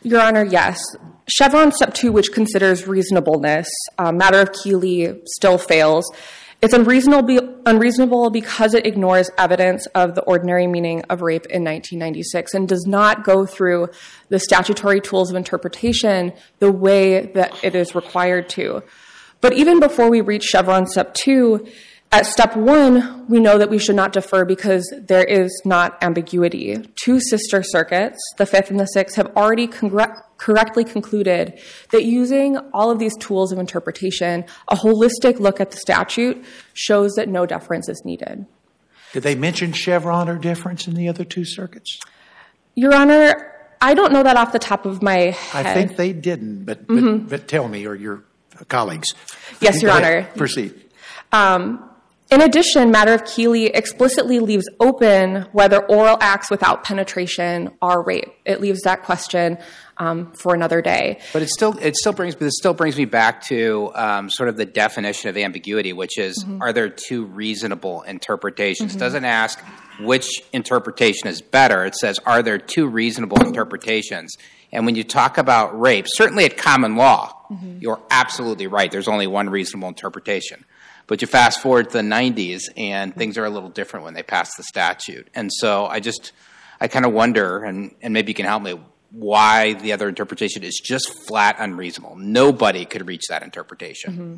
Your 0.02 0.20
Honor, 0.20 0.44
yes. 0.44 0.80
Chevron 1.28 1.72
Step 1.72 1.92
2, 1.92 2.12
which 2.12 2.32
considers 2.32 2.86
reasonableness, 2.86 3.68
uh, 3.98 4.12
matter 4.12 4.40
of 4.40 4.52
Keeley 4.52 5.20
still 5.26 5.58
fails. 5.58 6.10
It's 6.62 6.72
unreasonable, 6.72 7.60
unreasonable 7.66 8.30
because 8.30 8.74
it 8.74 8.86
ignores 8.86 9.30
evidence 9.38 9.86
of 9.94 10.14
the 10.14 10.22
ordinary 10.22 10.66
meaning 10.66 11.02
of 11.10 11.22
rape 11.22 11.46
in 11.46 11.62
1996 11.62 12.54
and 12.54 12.68
does 12.68 12.86
not 12.86 13.24
go 13.24 13.46
through 13.46 13.88
the 14.28 14.38
statutory 14.40 15.00
tools 15.00 15.30
of 15.30 15.36
interpretation 15.36 16.32
the 16.58 16.72
way 16.72 17.26
that 17.26 17.52
it 17.62 17.74
is 17.74 17.94
required 17.94 18.48
to. 18.50 18.82
But 19.40 19.52
even 19.52 19.78
before 19.78 20.10
we 20.10 20.20
reach 20.20 20.44
Chevron 20.44 20.86
Step 20.86 21.14
2, 21.14 21.66
at 22.10 22.24
Step 22.24 22.56
1, 22.56 23.26
we 23.28 23.38
know 23.38 23.58
that 23.58 23.68
we 23.68 23.78
should 23.78 23.96
not 23.96 24.12
defer 24.12 24.44
because 24.46 24.90
there 24.98 25.24
is 25.24 25.50
not 25.64 26.02
ambiguity. 26.02 26.78
Two 26.94 27.20
sister 27.20 27.62
circuits, 27.62 28.18
the 28.38 28.46
Fifth 28.46 28.70
and 28.70 28.80
the 28.80 28.86
Sixth, 28.86 29.16
have 29.16 29.26
already 29.36 29.66
congr- 29.66 30.22
correctly 30.38 30.84
concluded 30.84 31.60
that 31.90 32.04
using 32.04 32.56
all 32.72 32.90
of 32.90 32.98
these 32.98 33.14
tools 33.18 33.52
of 33.52 33.58
interpretation, 33.58 34.46
a 34.68 34.76
holistic 34.76 35.38
look 35.38 35.60
at 35.60 35.70
the 35.70 35.76
statute 35.76 36.42
shows 36.72 37.12
that 37.16 37.28
no 37.28 37.44
deference 37.44 37.90
is 37.90 38.02
needed. 38.06 38.46
Did 39.12 39.22
they 39.22 39.34
mention 39.34 39.72
Chevron 39.72 40.30
or 40.30 40.38
deference 40.38 40.86
in 40.86 40.94
the 40.94 41.08
other 41.08 41.24
two 41.24 41.44
circuits? 41.44 41.98
Your 42.74 42.94
Honor, 42.94 43.52
I 43.82 43.92
don't 43.92 44.12
know 44.12 44.22
that 44.22 44.36
off 44.36 44.52
the 44.52 44.58
top 44.58 44.86
of 44.86 45.02
my 45.02 45.30
head. 45.30 45.66
I 45.66 45.74
think 45.74 45.96
they 45.96 46.14
didn't, 46.14 46.64
but, 46.64 46.86
but, 46.86 47.28
but 47.28 47.48
tell 47.48 47.68
me 47.68 47.86
or 47.86 47.94
your 47.94 48.24
colleagues. 48.68 49.14
Yes, 49.60 49.82
Your 49.82 49.90
Honor. 49.90 50.28
Proceed. 50.36 50.74
Um, 51.32 51.84
in 52.30 52.42
addition, 52.42 52.90
matter 52.90 53.14
of 53.14 53.24
Keeley 53.24 53.66
explicitly 53.66 54.38
leaves 54.38 54.68
open 54.80 55.42
whether 55.52 55.84
oral 55.86 56.18
acts 56.20 56.50
without 56.50 56.84
penetration 56.84 57.70
are 57.80 58.02
rape. 58.02 58.32
It 58.44 58.60
leaves 58.60 58.82
that 58.82 59.02
question 59.02 59.58
um, 59.96 60.32
for 60.32 60.54
another 60.54 60.82
day. 60.82 61.20
But 61.32 61.42
it 61.42 61.48
still 61.48 61.76
it 61.78 61.96
still 61.96 62.12
brings 62.12 62.34
it 62.34 62.52
still 62.52 62.74
brings 62.74 62.96
me 62.96 63.04
back 63.04 63.42
to 63.46 63.90
um, 63.94 64.30
sort 64.30 64.48
of 64.48 64.56
the 64.56 64.66
definition 64.66 65.30
of 65.30 65.36
ambiguity, 65.36 65.92
which 65.92 66.18
is 66.18 66.44
are 66.60 66.72
there 66.72 66.88
two 66.88 67.24
reasonable 67.24 68.02
interpretations? 68.02 68.94
It 68.94 68.98
doesn't 68.98 69.24
ask 69.24 69.58
which 70.00 70.42
interpretation 70.52 71.28
is 71.28 71.40
better. 71.40 71.84
It 71.84 71.94
says 71.94 72.18
are 72.26 72.42
there 72.42 72.58
two 72.58 72.88
reasonable 72.88 73.42
interpretations? 73.44 74.36
And 74.70 74.84
when 74.84 74.94
you 74.94 75.02
talk 75.02 75.38
about 75.38 75.80
rape, 75.80 76.04
certainly 76.08 76.44
at 76.44 76.58
common 76.58 76.96
law, 76.96 77.34
you're 77.80 78.00
absolutely 78.10 78.66
right. 78.66 78.90
There's 78.90 79.08
only 79.08 79.26
one 79.26 79.48
reasonable 79.48 79.88
interpretation. 79.88 80.64
But 81.08 81.20
you 81.20 81.26
fast 81.26 81.60
forward 81.60 81.90
to 81.90 81.96
the 81.96 82.04
90s, 82.04 82.60
and 82.76 83.14
things 83.16 83.36
are 83.36 83.44
a 83.44 83.50
little 83.50 83.70
different 83.70 84.04
when 84.04 84.14
they 84.14 84.22
pass 84.22 84.54
the 84.56 84.62
statute. 84.62 85.26
And 85.34 85.50
so 85.52 85.86
I 85.86 85.98
just, 85.98 86.32
I 86.80 86.86
kind 86.86 87.04
of 87.04 87.12
wonder, 87.12 87.64
and, 87.64 87.94
and 88.00 88.14
maybe 88.14 88.30
you 88.30 88.34
can 88.34 88.44
help 88.44 88.62
me, 88.62 88.78
why 89.10 89.72
the 89.72 89.92
other 89.92 90.08
interpretation 90.08 90.62
is 90.62 90.80
just 90.84 91.08
flat 91.26 91.56
unreasonable. 91.58 92.16
Nobody 92.16 92.84
could 92.84 93.08
reach 93.08 93.24
that 93.28 93.42
interpretation. 93.42 94.12
Mm-hmm. 94.12 94.34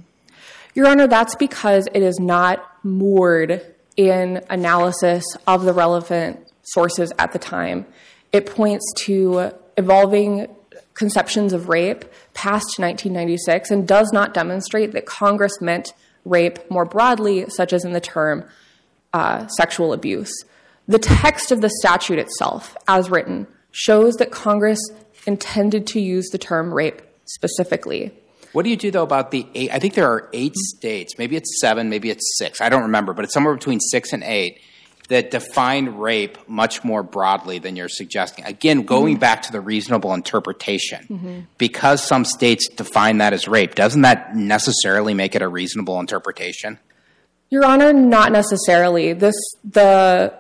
Your 0.74 0.86
Honor, 0.86 1.08
that's 1.08 1.34
because 1.34 1.88
it 1.92 2.02
is 2.02 2.20
not 2.20 2.64
moored 2.84 3.60
in 3.96 4.42
analysis 4.48 5.24
of 5.46 5.64
the 5.64 5.72
relevant 5.72 6.46
sources 6.62 7.12
at 7.18 7.32
the 7.32 7.38
time. 7.38 7.86
It 8.32 8.46
points 8.46 8.84
to 9.06 9.52
evolving 9.76 10.46
conceptions 10.94 11.52
of 11.52 11.68
rape 11.68 12.04
past 12.34 12.78
1996 12.78 13.70
and 13.70 13.88
does 13.88 14.12
not 14.12 14.34
demonstrate 14.34 14.92
that 14.92 15.06
Congress 15.06 15.60
meant 15.60 15.92
rape 16.24 16.58
more 16.70 16.84
broadly, 16.84 17.48
such 17.48 17.72
as 17.72 17.84
in 17.84 17.92
the 17.92 18.00
term 18.00 18.44
uh, 19.12 19.46
sexual 19.48 19.92
abuse. 19.92 20.32
The 20.88 20.98
text 20.98 21.52
of 21.52 21.60
the 21.60 21.70
statute 21.80 22.18
itself, 22.18 22.76
as 22.88 23.10
written, 23.10 23.46
shows 23.70 24.14
that 24.16 24.30
Congress 24.30 24.80
intended 25.26 25.86
to 25.88 26.00
use 26.00 26.28
the 26.30 26.38
term 26.38 26.72
rape 26.72 27.02
specifically. 27.26 28.12
What 28.52 28.64
do 28.64 28.70
you 28.70 28.76
do 28.76 28.90
though 28.90 29.04
about 29.04 29.30
the 29.30 29.46
eight? 29.54 29.70
I 29.72 29.78
think 29.78 29.94
there 29.94 30.10
are 30.10 30.28
eight 30.32 30.56
states. 30.56 31.16
Maybe 31.18 31.36
it's 31.36 31.60
seven. 31.60 31.88
Maybe 31.88 32.10
it's 32.10 32.36
six. 32.38 32.60
I 32.60 32.68
don't 32.68 32.82
remember, 32.82 33.12
but 33.12 33.24
it's 33.24 33.32
somewhere 33.32 33.54
between 33.54 33.78
six 33.78 34.12
and 34.12 34.24
eight 34.24 34.60
that 35.10 35.32
define 35.32 35.96
rape 35.96 36.38
much 36.48 36.84
more 36.84 37.02
broadly 37.02 37.58
than 37.58 37.74
you're 37.74 37.88
suggesting. 37.88 38.44
Again, 38.44 38.82
going 38.82 39.14
mm-hmm. 39.14 39.20
back 39.20 39.42
to 39.42 39.52
the 39.52 39.60
reasonable 39.60 40.14
interpretation, 40.14 41.04
mm-hmm. 41.10 41.40
because 41.58 42.02
some 42.02 42.24
states 42.24 42.68
define 42.68 43.18
that 43.18 43.32
as 43.32 43.48
rape, 43.48 43.74
doesn't 43.74 44.02
that 44.02 44.36
necessarily 44.36 45.12
make 45.12 45.34
it 45.34 45.42
a 45.42 45.48
reasonable 45.48 45.98
interpretation? 45.98 46.78
Your 47.50 47.64
Honor, 47.64 47.92
not 47.92 48.30
necessarily. 48.30 49.12
This 49.12 49.34
the 49.64 50.32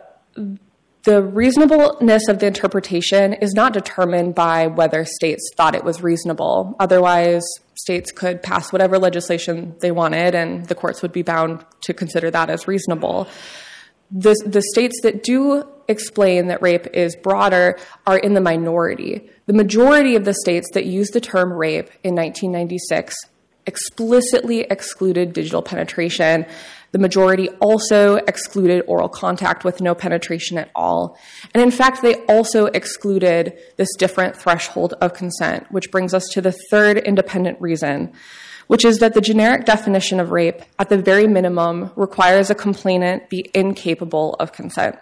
the 1.02 1.22
reasonableness 1.22 2.28
of 2.28 2.38
the 2.38 2.46
interpretation 2.46 3.32
is 3.32 3.52
not 3.54 3.72
determined 3.72 4.36
by 4.36 4.68
whether 4.68 5.04
states 5.04 5.50
thought 5.56 5.74
it 5.74 5.82
was 5.82 6.00
reasonable. 6.02 6.76
Otherwise, 6.78 7.42
states 7.74 8.12
could 8.12 8.42
pass 8.42 8.72
whatever 8.72 8.98
legislation 8.98 9.74
they 9.80 9.90
wanted, 9.90 10.36
and 10.36 10.66
the 10.66 10.76
courts 10.76 11.02
would 11.02 11.12
be 11.12 11.22
bound 11.22 11.64
to 11.80 11.92
consider 11.92 12.30
that 12.30 12.50
as 12.50 12.68
reasonable. 12.68 13.26
The, 14.12 14.62
states 14.72 15.00
that 15.02 15.22
do 15.22 15.64
explain 15.88 16.48
that 16.48 16.62
rape 16.62 16.86
is 16.92 17.16
broader 17.16 17.78
are 18.06 18.18
in 18.18 18.34
the 18.34 18.40
minority. 18.40 19.28
The 19.46 19.52
majority 19.52 20.16
of 20.16 20.24
the 20.24 20.34
states 20.34 20.68
that 20.74 20.84
used 20.84 21.12
the 21.12 21.20
term 21.20 21.52
rape 21.52 21.90
in 22.02 22.14
1996 22.14 23.14
explicitly 23.66 24.60
excluded 24.62 25.32
digital 25.32 25.62
penetration 25.62 26.46
the 26.92 26.98
majority 26.98 27.48
also 27.60 28.16
excluded 28.16 28.82
oral 28.86 29.08
contact 29.08 29.64
with 29.64 29.80
no 29.80 29.94
penetration 29.94 30.58
at 30.58 30.70
all. 30.74 31.16
And 31.54 31.62
in 31.62 31.70
fact, 31.70 32.02
they 32.02 32.16
also 32.26 32.66
excluded 32.66 33.56
this 33.76 33.88
different 33.96 34.36
threshold 34.36 34.94
of 35.00 35.14
consent, 35.14 35.70
which 35.70 35.90
brings 35.90 36.14
us 36.14 36.26
to 36.32 36.40
the 36.40 36.54
third 36.70 36.98
independent 36.98 37.60
reason, 37.60 38.12
which 38.70 38.84
is 38.84 38.98
that 38.98 39.14
the 39.14 39.20
generic 39.20 39.64
definition 39.64 40.20
of 40.20 40.30
rape, 40.30 40.62
at 40.78 40.88
the 40.88 40.96
very 40.96 41.26
minimum, 41.26 41.90
requires 41.96 42.50
a 42.50 42.54
complainant 42.54 43.28
be 43.28 43.50
incapable 43.52 44.34
of 44.34 44.52
consent. 44.52 44.96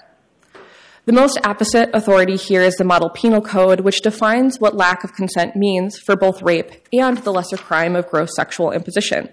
The 1.04 1.12
most 1.12 1.38
apposite 1.44 1.90
authority 1.92 2.36
here 2.36 2.62
is 2.62 2.76
the 2.76 2.84
Model 2.84 3.10
Penal 3.10 3.42
Code, 3.42 3.80
which 3.80 4.00
defines 4.00 4.58
what 4.58 4.74
lack 4.74 5.04
of 5.04 5.12
consent 5.12 5.54
means 5.54 5.98
for 5.98 6.16
both 6.16 6.40
rape 6.40 6.70
and 6.94 7.18
the 7.18 7.30
lesser 7.30 7.58
crime 7.58 7.94
of 7.94 8.08
gross 8.08 8.34
sexual 8.34 8.72
imposition. 8.72 9.28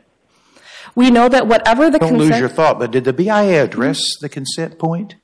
We 0.95 1.11
know 1.11 1.29
that 1.29 1.47
whatever 1.47 1.89
the 1.89 1.99
Don't 1.99 2.09
consent. 2.09 2.31
lose 2.31 2.39
your 2.41 2.49
thought, 2.49 2.77
but 2.77 2.91
did 2.91 3.05
the 3.05 3.13
BIA 3.13 3.63
address 3.63 4.01
the 4.19 4.27
consent 4.27 4.77
point? 4.77 5.15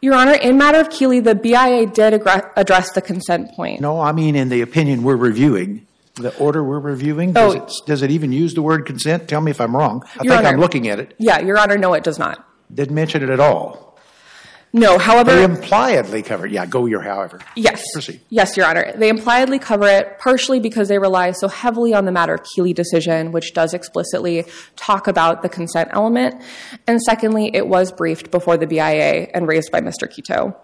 Your 0.00 0.14
Honor, 0.14 0.34
in 0.34 0.58
matter 0.58 0.80
of 0.80 0.90
Keeley, 0.90 1.20
the 1.20 1.36
BIA 1.36 1.86
did 1.86 2.12
address 2.56 2.92
the 2.92 3.02
consent 3.02 3.52
point. 3.52 3.80
No, 3.80 4.00
I 4.00 4.10
mean 4.10 4.34
in 4.34 4.48
the 4.48 4.62
opinion 4.62 5.04
we're 5.04 5.14
reviewing, 5.14 5.86
the 6.14 6.36
order 6.38 6.62
we're 6.62 6.78
reviewing. 6.78 7.30
Oh. 7.30 7.32
Does, 7.32 7.54
oh, 7.54 7.64
it, 7.64 7.86
does 7.86 8.02
it 8.02 8.10
even 8.10 8.32
use 8.32 8.54
the 8.54 8.62
word 8.62 8.86
consent? 8.86 9.28
Tell 9.28 9.40
me 9.40 9.50
if 9.50 9.60
I'm 9.60 9.74
wrong. 9.74 10.02
I 10.14 10.18
think 10.18 10.32
Honor, 10.32 10.48
I'm 10.48 10.60
looking 10.60 10.88
at 10.88 11.00
it. 11.00 11.14
Yeah, 11.18 11.40
Your 11.40 11.58
Honor, 11.58 11.78
no, 11.78 11.94
it 11.94 12.04
does 12.04 12.18
not. 12.18 12.46
Didn't 12.72 12.94
mention 12.94 13.22
it 13.22 13.30
at 13.30 13.40
all. 13.40 13.92
No, 14.74 14.96
however. 14.96 15.34
They 15.34 15.44
impliedly 15.44 16.22
cover 16.22 16.46
it. 16.46 16.52
Yeah, 16.52 16.64
go 16.64 16.86
your 16.86 17.02
however. 17.02 17.40
Yes. 17.56 17.84
Proceed. 17.92 18.22
Yes, 18.30 18.56
Your 18.56 18.64
Honor. 18.64 18.92
They 18.96 19.10
impliedly 19.10 19.58
cover 19.58 19.86
it 19.86 20.18
partially 20.18 20.60
because 20.60 20.88
they 20.88 20.98
rely 20.98 21.32
so 21.32 21.48
heavily 21.48 21.92
on 21.92 22.06
the 22.06 22.12
matter 22.12 22.38
Keeley 22.54 22.72
decision, 22.72 23.32
which 23.32 23.52
does 23.52 23.74
explicitly 23.74 24.46
talk 24.76 25.08
about 25.08 25.42
the 25.42 25.50
consent 25.50 25.90
element. 25.92 26.42
And 26.86 27.02
secondly, 27.02 27.50
it 27.52 27.68
was 27.68 27.92
briefed 27.92 28.30
before 28.30 28.56
the 28.56 28.66
BIA 28.66 29.28
and 29.34 29.46
raised 29.46 29.70
by 29.70 29.82
Mr. 29.82 30.10
Quito. 30.10 30.56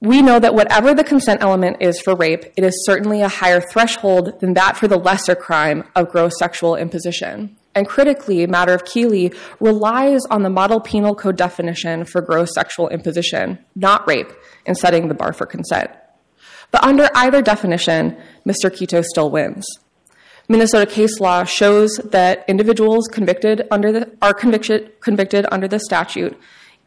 We 0.00 0.22
know 0.22 0.38
that 0.38 0.54
whatever 0.54 0.94
the 0.94 1.02
consent 1.02 1.42
element 1.42 1.78
is 1.80 2.00
for 2.00 2.14
rape, 2.14 2.44
it 2.56 2.62
is 2.62 2.84
certainly 2.84 3.20
a 3.20 3.28
higher 3.28 3.60
threshold 3.60 4.38
than 4.38 4.54
that 4.54 4.76
for 4.76 4.86
the 4.86 4.96
lesser 4.96 5.34
crime 5.34 5.82
of 5.96 6.08
gross 6.08 6.38
sexual 6.38 6.76
imposition. 6.76 7.56
And 7.74 7.88
critically, 7.88 8.46
matter 8.46 8.74
of 8.74 8.84
Keeley 8.84 9.32
relies 9.58 10.20
on 10.30 10.42
the 10.42 10.50
model 10.50 10.80
penal 10.80 11.16
code 11.16 11.36
definition 11.36 12.04
for 12.04 12.20
gross 12.20 12.54
sexual 12.54 12.88
imposition, 12.88 13.58
not 13.74 14.06
rape, 14.06 14.30
in 14.66 14.76
setting 14.76 15.08
the 15.08 15.14
bar 15.14 15.32
for 15.32 15.46
consent. 15.46 15.90
But 16.70 16.84
under 16.84 17.08
either 17.14 17.42
definition, 17.42 18.16
Mr. 18.46 18.74
Quito 18.74 19.02
still 19.02 19.30
wins. 19.30 19.66
Minnesota 20.48 20.86
case 20.86 21.18
law 21.18 21.44
shows 21.44 21.96
that 22.04 22.44
individuals 22.46 23.08
convicted 23.12 23.66
under 23.70 23.90
the, 23.90 24.16
are 24.22 24.32
convicted, 24.32 25.00
convicted 25.00 25.44
under 25.50 25.66
the 25.66 25.80
statute 25.80 26.38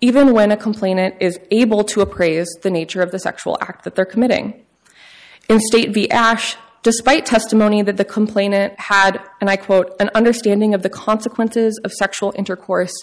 even 0.02 0.34
when 0.34 0.52
a 0.52 0.58
complainant 0.58 1.16
is 1.20 1.40
able 1.52 1.84
to 1.84 2.02
appraise 2.02 2.50
the 2.64 2.72
nature 2.72 3.02
of 3.02 3.12
the 3.12 3.20
sexual 3.20 3.58
act 3.62 3.84
that 3.84 3.96
they're 3.96 4.06
committing. 4.06 4.66
In 5.48 5.60
State 5.60 5.94
v. 5.94 6.10
Ash, 6.10 6.58
despite 6.82 7.26
testimony 7.26 7.84
that 7.84 7.98
the 7.98 8.06
complainant 8.06 8.80
had, 8.80 9.22
and 9.40 9.50
I 9.50 9.58
quote, 9.58 9.96
an 10.00 10.10
understanding 10.16 10.74
of 10.74 10.82
the 10.82 10.90
consequences 10.90 11.80
of 11.84 11.92
sexual 11.92 12.34
intercourse, 12.36 12.94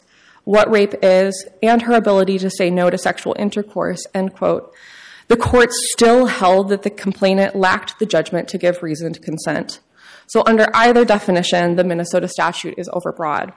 what 0.45 0.71
rape 0.71 0.95
is, 1.03 1.47
and 1.63 1.83
her 1.83 1.95
ability 1.95 2.39
to 2.39 2.51
say 2.51 2.71
no 2.71 2.91
to 2.91 2.99
sexual 2.99 3.37
intercourse, 3.39 4.05
end 4.15 4.35
quote, 4.35 4.75
the 5.29 5.37
court 5.37 5.73
still 5.73 6.27
held 6.27 6.71
that 6.71 6.83
the 6.83 6.91
complainant 6.91 7.55
lacked 7.55 7.99
the 7.99 8.07
judgment 8.07 8.49
to 8.49 8.59
give 8.59 8.83
reasoned 8.83 9.23
consent. 9.23 9.81
So, 10.27 10.43
under 10.47 10.67
either 10.75 11.05
definition, 11.05 11.77
the 11.77 11.85
Minnesota 11.85 12.29
statute 12.29 12.75
is 12.79 12.89
overbroad. 12.89 13.53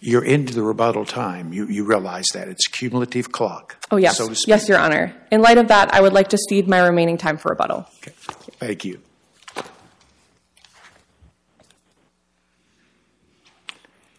You're 0.00 0.24
into 0.24 0.54
the 0.54 0.62
rebuttal 0.62 1.04
time. 1.04 1.52
You, 1.52 1.66
you 1.66 1.84
realize 1.84 2.26
that. 2.32 2.48
It's 2.48 2.68
cumulative 2.68 3.32
clock. 3.32 3.76
Oh, 3.90 3.96
yes. 3.96 4.16
So. 4.16 4.32
Yes, 4.46 4.68
Your 4.68 4.78
Honor. 4.78 5.14
In 5.32 5.42
light 5.42 5.58
of 5.58 5.68
that, 5.68 5.92
I 5.92 6.00
would 6.00 6.12
like 6.12 6.28
to 6.28 6.38
cede 6.38 6.68
my 6.68 6.86
remaining 6.86 7.18
time 7.18 7.36
for 7.36 7.48
rebuttal. 7.50 7.86
Okay. 7.98 8.12
Thank 8.58 8.84
you. 8.84 9.00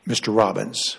Mr. 0.07 0.35
Robbins. 0.35 0.97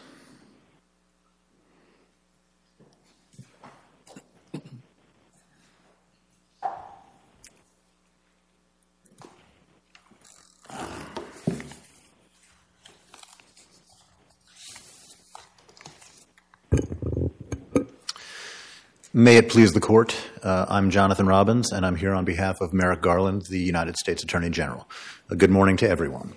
May 19.12 19.38
it 19.38 19.48
please 19.48 19.72
the 19.72 19.80
court. 19.80 20.16
Uh, 20.40 20.66
I'm 20.68 20.88
Jonathan 20.90 21.26
Robbins, 21.26 21.72
and 21.72 21.84
I'm 21.84 21.96
here 21.96 22.14
on 22.14 22.24
behalf 22.24 22.60
of 22.60 22.72
Merrick 22.72 23.02
Garland, 23.02 23.42
the 23.46 23.58
United 23.58 23.96
States 23.96 24.22
Attorney 24.22 24.50
General. 24.50 24.88
Uh, 25.28 25.34
good 25.34 25.50
morning 25.50 25.76
to 25.78 25.90
everyone. 25.90 26.32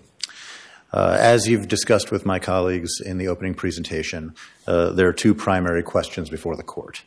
Uh, 0.92 1.16
as 1.20 1.48
you've 1.48 1.68
discussed 1.68 2.12
with 2.12 2.26
my 2.26 2.40
colleagues 2.40 3.00
in 3.00 3.20
the 3.20 3.28
opening 3.28 3.54
presentation, 3.54 4.34
uh, 4.66 4.90
there 4.90 5.08
are 5.08 5.14
two 5.14 5.36
primary 5.36 5.84
questions 5.84 6.32
before 6.32 6.56
the 6.56 6.64
court. 6.64 7.04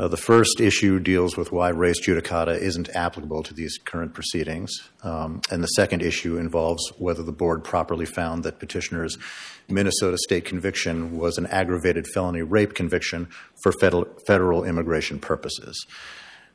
Uh, 0.00 0.08
the 0.08 0.16
first 0.16 0.62
issue 0.62 0.98
deals 0.98 1.36
with 1.36 1.52
why 1.52 1.68
res 1.68 2.00
judicata 2.00 2.58
isn't 2.58 2.88
applicable 2.96 3.42
to 3.42 3.52
these 3.52 3.76
current 3.84 4.14
proceedings. 4.14 4.72
Um, 5.02 5.42
and 5.50 5.62
the 5.62 5.68
second 5.68 6.00
issue 6.00 6.38
involves 6.38 6.90
whether 6.96 7.22
the 7.22 7.32
board 7.32 7.64
properly 7.64 8.06
found 8.06 8.42
that 8.44 8.58
petitioner's 8.58 9.18
Minnesota 9.68 10.16
state 10.16 10.46
conviction 10.46 11.18
was 11.18 11.36
an 11.36 11.44
aggravated 11.48 12.06
felony 12.06 12.40
rape 12.40 12.72
conviction 12.72 13.28
for 13.62 13.72
federal, 13.72 14.06
federal 14.26 14.64
immigration 14.64 15.18
purposes. 15.18 15.86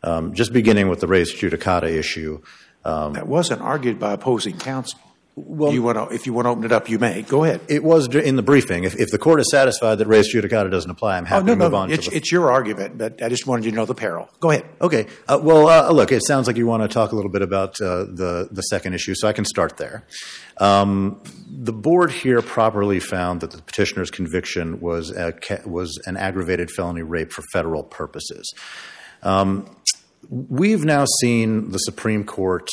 Um, 0.02 0.34
just 0.34 0.52
beginning 0.52 0.90
with 0.90 1.00
the 1.00 1.08
res 1.08 1.32
judicata 1.32 1.84
issue. 1.84 2.42
Um, 2.84 3.14
that 3.14 3.28
wasn't 3.28 3.62
argued 3.62 4.00
by 4.00 4.14
opposing 4.14 4.58
counsel. 4.58 5.00
Well, 5.38 5.74
you 5.74 5.84
want 5.84 5.98
to, 5.98 6.16
if 6.16 6.26
you 6.26 6.32
want 6.32 6.46
to 6.46 6.52
open 6.52 6.64
it 6.64 6.72
up, 6.72 6.90
you 6.90 6.98
may. 6.98 7.22
Go 7.22 7.44
ahead. 7.44 7.60
It 7.68 7.84
was 7.84 8.08
in 8.08 8.38
the 8.38 8.42
briefing. 8.42 8.86
If, 8.86 8.96
if 8.96 9.12
the 9.12 9.18
court 9.18 9.42
is 9.42 9.52
satisfied 9.52 9.96
that 9.96 10.08
res 10.08 10.34
judicata 10.34 10.72
doesn't 10.72 10.90
apply, 10.90 11.18
I'm 11.18 11.26
happy 11.26 11.44
oh, 11.44 11.46
no, 11.48 11.54
to 11.54 11.60
move 11.60 11.72
no, 11.74 11.78
on. 11.78 11.92
It's, 11.92 12.08
the, 12.08 12.16
it's, 12.16 12.32
your 12.32 12.52
argument, 12.52 12.98
but 12.98 13.22
I 13.22 13.28
just 13.28 13.46
wanted 13.46 13.66
you 13.66 13.72
to 13.72 13.76
know 13.76 13.86
the 13.86 13.96
peril. 13.96 14.30
Go 14.40 14.52
ahead. 14.52 14.66
Okay. 14.80 15.08
Uh, 15.28 15.38
well, 15.42 15.68
uh, 15.68 15.92
look, 15.92 16.14
it 16.14 16.26
sounds 16.26 16.48
like 16.48 16.56
you 16.56 16.66
want 16.66 16.84
to 16.84 16.88
talk 16.88 17.12
a 17.12 17.16
little 17.16 17.30
bit 17.32 17.42
about 17.42 17.82
uh, 17.82 18.06
the 18.06 18.48
the 18.50 18.62
second 18.62 18.94
issue, 18.94 19.14
so 19.14 19.28
I 19.28 19.34
can 19.34 19.44
start 19.44 19.76
there. 19.76 20.06
Um, 20.58 21.22
the 21.50 21.74
board 21.74 22.12
here 22.12 22.42
properly 22.42 23.02
found 23.02 23.42
that 23.42 23.52
the 23.52 23.62
petitioner's 23.62 24.12
conviction 24.12 24.80
was 24.80 25.12
a, 25.12 25.34
was 25.66 26.00
an 26.06 26.16
aggravated 26.16 26.72
felony 26.72 27.04
rape 27.04 27.34
for 27.34 27.44
federal 27.52 27.84
purposes. 27.84 28.54
Um, 29.22 29.70
we've 30.30 30.86
now 30.86 31.04
seen 31.20 31.72
the 31.72 31.80
Supreme 31.80 32.24
Court 32.24 32.70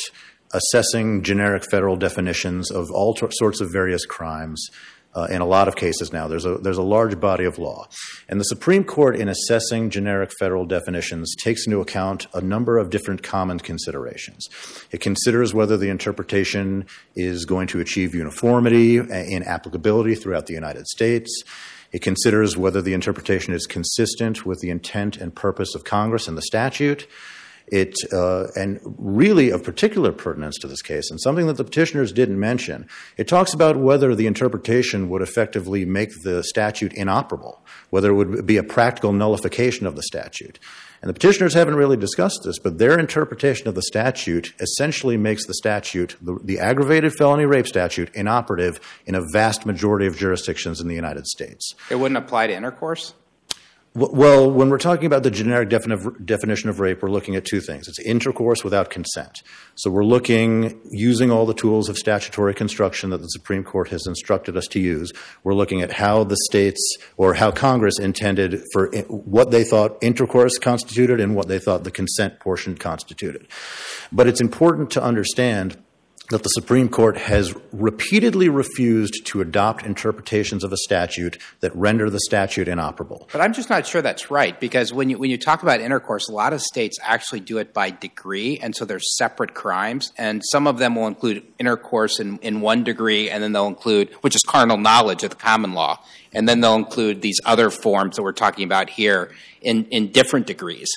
assessing 0.53 1.23
generic 1.23 1.63
federal 1.69 1.95
definitions 1.95 2.71
of 2.71 2.91
all 2.91 3.17
sorts 3.31 3.61
of 3.61 3.71
various 3.71 4.05
crimes 4.05 4.69
uh, 5.15 5.27
in 5.29 5.41
a 5.41 5.45
lot 5.45 5.67
of 5.67 5.75
cases 5.75 6.11
now. 6.11 6.27
There's 6.27 6.45
a, 6.45 6.57
there's 6.57 6.77
a 6.77 6.83
large 6.83 7.19
body 7.19 7.45
of 7.45 7.59
law. 7.59 7.87
And 8.27 8.39
the 8.39 8.45
Supreme 8.45 8.83
Court, 8.83 9.15
in 9.15 9.29
assessing 9.29 9.89
generic 9.89 10.31
federal 10.39 10.65
definitions, 10.65 11.35
takes 11.35 11.65
into 11.67 11.81
account 11.81 12.27
a 12.33 12.41
number 12.41 12.77
of 12.77 12.89
different 12.89 13.21
common 13.21 13.59
considerations. 13.59 14.47
It 14.91 15.01
considers 15.01 15.53
whether 15.53 15.77
the 15.77 15.89
interpretation 15.89 16.85
is 17.15 17.45
going 17.45 17.67
to 17.67 17.79
achieve 17.79 18.15
uniformity 18.15 18.97
in 18.97 19.43
applicability 19.43 20.15
throughout 20.15 20.47
the 20.47 20.53
United 20.53 20.87
States. 20.87 21.43
It 21.91 22.01
considers 22.01 22.57
whether 22.57 22.81
the 22.81 22.93
interpretation 22.93 23.53
is 23.53 23.67
consistent 23.67 24.47
with 24.47 24.61
the 24.61 24.71
intent 24.71 25.17
and 25.17 25.35
purpose 25.35 25.75
of 25.75 25.83
Congress 25.83 26.27
and 26.27 26.35
the 26.35 26.41
statute. 26.41 27.07
It 27.67 27.93
uh, 28.11 28.47
and 28.55 28.79
really 28.83 29.49
of 29.49 29.63
particular 29.63 30.11
pertinence 30.11 30.57
to 30.59 30.67
this 30.67 30.81
case, 30.81 31.09
and 31.09 31.19
something 31.21 31.47
that 31.47 31.57
the 31.57 31.63
petitioners 31.63 32.11
didn't 32.11 32.39
mention. 32.39 32.87
It 33.17 33.27
talks 33.27 33.53
about 33.53 33.77
whether 33.77 34.15
the 34.15 34.27
interpretation 34.27 35.09
would 35.09 35.21
effectively 35.21 35.85
make 35.85 36.09
the 36.23 36.43
statute 36.43 36.93
inoperable, 36.93 37.65
whether 37.89 38.11
it 38.11 38.15
would 38.15 38.45
be 38.45 38.57
a 38.57 38.63
practical 38.63 39.13
nullification 39.13 39.87
of 39.87 39.95
the 39.95 40.03
statute. 40.03 40.59
And 41.03 41.09
the 41.09 41.13
petitioners 41.13 41.53
haven't 41.53 41.75
really 41.75 41.97
discussed 41.97 42.43
this, 42.45 42.59
but 42.59 42.77
their 42.77 42.97
interpretation 42.97 43.67
of 43.67 43.75
the 43.75 43.81
statute 43.81 44.53
essentially 44.61 45.17
makes 45.17 45.45
the 45.45 45.53
statute, 45.53 46.15
the, 46.21 46.39
the, 46.41 46.59
aggravated 46.59 47.11
felony 47.11 47.45
rape 47.45 47.67
statute, 47.67 48.09
inoperative 48.15 48.79
in 49.05 49.13
a 49.13 49.21
vast 49.33 49.65
majority 49.65 50.07
of 50.07 50.15
jurisdictions 50.15 50.79
in 50.79 50.87
the 50.87 50.95
United 50.95 51.27
States. 51.27 51.75
It 51.89 51.95
wouldn't 51.95 52.17
apply 52.17 52.47
to 52.47 52.53
intercourse? 52.53 53.15
Well, 53.95 54.49
when 54.49 54.71
we're 54.71 54.79
talking 54.79 55.05
about 55.05 55.21
the 55.21 55.29
generic 55.29 55.69
definition 55.69 56.69
of 56.69 56.79
rape, 56.79 57.03
we're 57.03 57.11
looking 57.11 57.35
at 57.35 57.45
two 57.45 57.61
things. 57.61 57.87
It's 57.87 57.99
intercourse 57.99 58.63
without 58.63 58.89
consent. 58.89 59.43
So 59.75 59.91
we're 59.91 60.03
looking, 60.03 60.81
using 60.89 61.29
all 61.29 61.45
the 61.45 61.53
tools 61.53 61.89
of 61.89 61.97
statutory 61.99 62.55
construction 62.55 63.11
that 63.11 63.21
the 63.21 63.27
Supreme 63.27 63.63
Court 63.63 63.89
has 63.89 64.07
instructed 64.07 64.57
us 64.57 64.65
to 64.69 64.79
use, 64.79 65.11
we're 65.43 65.53
looking 65.53 65.83
at 65.83 65.91
how 65.91 66.23
the 66.23 66.37
states 66.45 66.81
or 67.17 67.35
how 67.35 67.51
Congress 67.51 67.99
intended 67.99 68.63
for 68.73 68.89
what 69.09 69.51
they 69.51 69.63
thought 69.63 69.99
intercourse 70.01 70.57
constituted 70.57 71.19
and 71.19 71.35
what 71.35 71.47
they 71.47 71.59
thought 71.59 71.83
the 71.83 71.91
consent 71.91 72.39
portion 72.39 72.75
constituted. 72.75 73.47
But 74.11 74.25
it's 74.25 74.41
important 74.41 74.89
to 74.91 75.03
understand 75.03 75.77
that 76.29 76.43
the 76.43 76.49
Supreme 76.49 76.87
Court 76.87 77.17
has 77.17 77.53
repeatedly 77.71 78.47
refused 78.47 79.25
to 79.25 79.41
adopt 79.41 79.85
interpretations 79.85 80.63
of 80.63 80.71
a 80.71 80.77
statute 80.77 81.37
that 81.59 81.75
render 81.75 82.09
the 82.09 82.19
statute 82.19 82.67
inoperable. 82.67 83.27
But 83.31 83.41
I'm 83.41 83.53
just 83.53 83.69
not 83.69 83.85
sure 83.85 84.01
that's 84.01 84.31
right 84.31 84.57
because 84.59 84.93
when 84.93 85.09
you 85.09 85.17
when 85.17 85.29
you 85.29 85.37
talk 85.37 85.63
about 85.63 85.81
intercourse, 85.81 86.29
a 86.29 86.31
lot 86.31 86.53
of 86.53 86.61
states 86.61 86.97
actually 87.01 87.41
do 87.41 87.57
it 87.57 87.73
by 87.73 87.91
degree, 87.91 88.57
and 88.59 88.75
so 88.75 88.85
there's 88.85 89.17
separate 89.17 89.53
crimes, 89.53 90.13
and 90.17 90.41
some 90.51 90.65
of 90.65 90.77
them 90.77 90.95
will 90.95 91.07
include 91.07 91.43
intercourse 91.59 92.19
in, 92.19 92.37
in 92.39 92.61
one 92.61 92.83
degree, 92.83 93.29
and 93.29 93.43
then 93.43 93.51
they'll 93.51 93.67
include 93.67 94.13
which 94.21 94.35
is 94.35 94.41
carnal 94.47 94.77
knowledge 94.77 95.23
of 95.23 95.31
the 95.31 95.35
common 95.35 95.73
law, 95.73 95.99
and 96.31 96.47
then 96.47 96.61
they'll 96.61 96.75
include 96.75 97.21
these 97.21 97.39
other 97.45 97.69
forms 97.69 98.15
that 98.15 98.23
we're 98.23 98.31
talking 98.31 98.63
about 98.63 98.89
here 98.89 99.31
in, 99.61 99.85
in 99.85 100.11
different 100.11 100.47
degrees. 100.47 100.89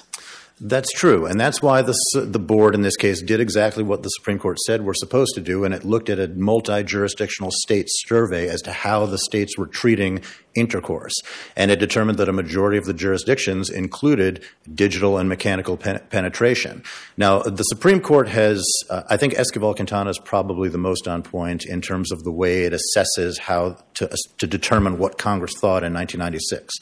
That's 0.58 0.90
true, 0.92 1.26
and 1.26 1.38
that's 1.38 1.60
why 1.60 1.82
the 1.82 1.94
the 2.14 2.38
board 2.38 2.74
in 2.74 2.80
this 2.80 2.96
case 2.96 3.20
did 3.20 3.40
exactly 3.40 3.82
what 3.82 4.02
the 4.02 4.08
Supreme 4.08 4.38
Court 4.38 4.58
said 4.60 4.86
we're 4.86 4.94
supposed 4.94 5.34
to 5.34 5.42
do, 5.42 5.64
and 5.64 5.74
it 5.74 5.84
looked 5.84 6.08
at 6.08 6.18
a 6.18 6.28
multi-jurisdictional 6.28 7.50
state 7.52 7.88
survey 7.90 8.48
as 8.48 8.62
to 8.62 8.72
how 8.72 9.04
the 9.04 9.18
states 9.18 9.58
were 9.58 9.66
treating 9.66 10.22
intercourse, 10.54 11.12
and 11.56 11.70
it 11.70 11.78
determined 11.78 12.16
that 12.16 12.30
a 12.30 12.32
majority 12.32 12.78
of 12.78 12.86
the 12.86 12.94
jurisdictions 12.94 13.68
included 13.68 14.42
digital 14.74 15.18
and 15.18 15.28
mechanical 15.28 15.76
pen- 15.76 16.00
penetration. 16.08 16.82
Now, 17.18 17.40
the 17.40 17.64
Supreme 17.64 18.00
Court 18.00 18.28
has, 18.28 18.66
uh, 18.88 19.02
I 19.10 19.18
think, 19.18 19.34
Esquivel 19.34 19.76
Quintana 19.76 20.08
is 20.08 20.18
probably 20.18 20.70
the 20.70 20.78
most 20.78 21.06
on 21.06 21.22
point 21.22 21.66
in 21.66 21.82
terms 21.82 22.10
of 22.10 22.24
the 22.24 22.32
way 22.32 22.62
it 22.62 22.72
assesses 22.72 23.40
how 23.40 23.76
to 23.96 24.10
to 24.38 24.46
determine 24.46 24.96
what 24.96 25.18
Congress 25.18 25.52
thought 25.60 25.84
in 25.84 25.92
1996. 25.92 26.72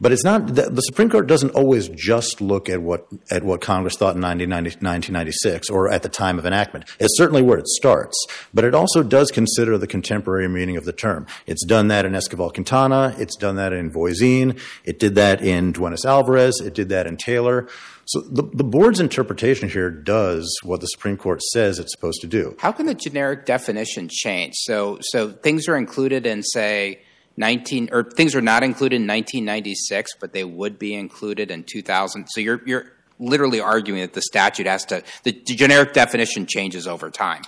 But 0.00 0.12
it's 0.12 0.24
not 0.24 0.54
the, 0.54 0.80
Supreme 0.82 1.10
Court 1.10 1.26
doesn't 1.26 1.50
always 1.50 1.88
just 1.88 2.40
look 2.40 2.68
at 2.68 2.82
what 2.82 3.06
at 3.30 3.42
what 3.42 3.60
Congress 3.60 3.96
thought 3.96 4.14
in 4.14 4.22
1996 4.22 5.70
or 5.70 5.90
at 5.90 6.02
the 6.02 6.08
time 6.08 6.38
of 6.38 6.46
enactment. 6.46 6.84
It's 6.98 7.16
certainly 7.16 7.42
where 7.42 7.58
it 7.58 7.66
starts, 7.66 8.26
but 8.52 8.64
it 8.64 8.74
also 8.74 9.02
does 9.02 9.30
consider 9.30 9.78
the 9.78 9.86
contemporary 9.86 10.48
meaning 10.48 10.76
of 10.76 10.84
the 10.84 10.92
term. 10.92 11.26
It's 11.46 11.64
done 11.64 11.88
that 11.88 12.04
in 12.04 12.12
Esquivel 12.12 12.52
Quintana. 12.52 13.14
It's 13.18 13.36
done 13.36 13.56
that 13.56 13.72
in 13.72 13.90
Voisine. 13.90 14.60
It 14.84 14.98
did 14.98 15.14
that 15.14 15.40
in 15.40 15.72
Duenas 15.72 16.04
Alvarez. 16.04 16.60
It 16.60 16.74
did 16.74 16.88
that 16.90 17.06
in 17.06 17.16
Taylor. 17.16 17.68
So 18.04 18.20
the, 18.20 18.44
the 18.44 18.64
board's 18.64 19.00
interpretation 19.00 19.68
here 19.68 19.90
does 19.90 20.48
what 20.62 20.80
the 20.80 20.86
Supreme 20.86 21.16
Court 21.16 21.42
says 21.42 21.80
it's 21.80 21.92
supposed 21.92 22.20
to 22.20 22.28
do. 22.28 22.54
How 22.60 22.70
can 22.70 22.86
the 22.86 22.94
generic 22.94 23.46
definition 23.46 24.08
change? 24.08 24.54
So 24.58 24.98
so 25.00 25.30
things 25.30 25.68
are 25.68 25.76
included 25.76 26.26
in 26.26 26.42
say 26.42 27.00
19 27.36 27.90
or 27.92 28.04
things 28.04 28.34
are 28.34 28.40
not 28.40 28.62
included 28.62 28.96
in 28.96 29.02
1996, 29.02 30.12
but 30.20 30.32
they 30.32 30.44
would 30.44 30.78
be 30.78 30.94
included 30.94 31.50
in 31.50 31.64
2000. 31.64 32.26
So 32.28 32.40
you're 32.40 32.62
you're 32.66 32.92
literally 33.18 33.60
arguing 33.60 34.00
that 34.00 34.12
the 34.12 34.22
statute 34.22 34.66
has 34.66 34.84
to 34.86 35.02
the 35.22 35.32
generic 35.32 35.92
definition 35.92 36.46
changes 36.46 36.86
over 36.86 37.10
time. 37.10 37.42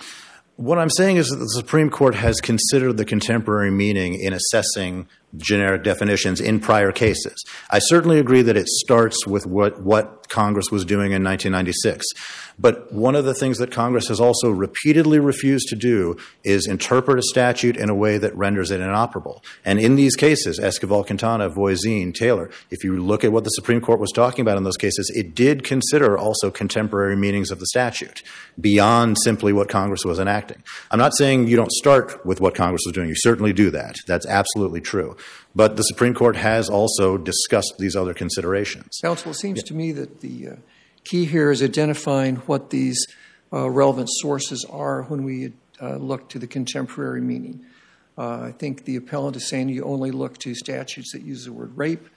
What 0.55 0.77
I'm 0.77 0.89
saying 0.89 1.17
is 1.17 1.29
that 1.29 1.37
the 1.37 1.47
Supreme 1.47 1.89
Court 1.89 2.15
has 2.15 2.41
considered 2.41 2.97
the 2.97 3.05
contemporary 3.05 3.71
meaning 3.71 4.15
in 4.19 4.33
assessing 4.33 5.07
generic 5.37 5.83
definitions 5.83 6.41
in 6.41 6.59
prior 6.59 6.91
cases. 6.91 7.43
I 7.69 7.79
certainly 7.79 8.19
agree 8.19 8.41
that 8.41 8.57
it 8.57 8.67
starts 8.67 9.27
with 9.27 9.45
what, 9.45 9.81
what 9.81 10.29
Congress 10.29 10.71
was 10.71 10.85
doing 10.85 11.11
in 11.11 11.23
1996. 11.23 12.05
But 12.61 12.91
one 12.91 13.15
of 13.15 13.23
the 13.23 13.33
things 13.33 13.57
that 13.59 13.71
Congress 13.71 14.09
has 14.09 14.19
also 14.19 14.49
repeatedly 14.49 15.19
refused 15.19 15.69
to 15.69 15.75
do 15.77 16.17
is 16.43 16.67
interpret 16.67 17.17
a 17.17 17.23
statute 17.23 17.77
in 17.77 17.89
a 17.89 17.95
way 17.95 18.17
that 18.17 18.35
renders 18.35 18.69
it 18.69 18.81
inoperable. 18.81 19.41
And 19.63 19.79
in 19.79 19.95
these 19.95 20.15
cases, 20.17 20.59
Esquivel, 20.59 21.05
Quintana, 21.05 21.49
Voisine, 21.49 22.13
Taylor, 22.13 22.49
if 22.69 22.83
you 22.83 23.01
look 23.01 23.23
at 23.23 23.31
what 23.31 23.45
the 23.45 23.51
Supreme 23.51 23.79
Court 23.79 23.99
was 23.99 24.11
talking 24.11 24.41
about 24.41 24.57
in 24.57 24.63
those 24.63 24.77
cases, 24.77 25.09
it 25.15 25.33
did 25.33 25.63
consider 25.63 26.17
also 26.17 26.51
contemporary 26.51 27.15
meanings 27.15 27.49
of 27.49 27.59
the 27.59 27.65
statute 27.67 28.21
beyond 28.59 29.17
simply 29.23 29.53
what 29.53 29.69
Congress 29.69 30.03
was 30.03 30.19
enacting. 30.19 30.61
I'm 30.91 30.99
not 30.99 31.15
saying 31.15 31.47
you 31.47 31.55
don't 31.55 31.71
start 31.71 32.25
with 32.25 32.41
what 32.41 32.55
Congress 32.55 32.81
was 32.85 32.93
doing. 32.93 33.07
You 33.07 33.15
certainly 33.15 33.53
do 33.53 33.71
that. 33.71 33.95
That's 34.05 34.25
absolutely 34.25 34.81
true. 34.81 35.15
But 35.55 35.77
the 35.77 35.83
Supreme 35.83 36.13
Court 36.13 36.35
has 36.35 36.69
also 36.69 37.17
discussed 37.17 37.75
these 37.79 37.95
other 37.95 38.13
considerations. 38.13 38.99
Counsel, 39.01 39.31
it 39.31 39.35
seems 39.35 39.59
yeah. 39.59 39.67
to 39.67 39.73
me 39.73 39.91
that 39.93 40.21
the 40.21 40.47
uh, 40.47 40.55
key 41.03 41.25
here 41.25 41.51
is 41.51 41.63
identifying 41.63 42.37
what 42.37 42.69
these 42.69 43.07
uh, 43.51 43.69
relevant 43.69 44.09
sources 44.11 44.65
are 44.69 45.03
when 45.03 45.23
we 45.23 45.53
uh, 45.81 45.95
look 45.95 46.29
to 46.29 46.39
the 46.39 46.47
contemporary 46.47 47.21
meaning. 47.21 47.65
Uh, 48.17 48.41
I 48.41 48.51
think 48.51 48.85
the 48.85 48.97
appellant 48.97 49.35
is 49.37 49.47
saying 49.47 49.69
you 49.69 49.83
only 49.85 50.11
look 50.11 50.37
to 50.39 50.53
statutes 50.53 51.13
that 51.13 51.21
use 51.21 51.45
the 51.45 51.53
word 51.53 51.75
rape, 51.77 52.07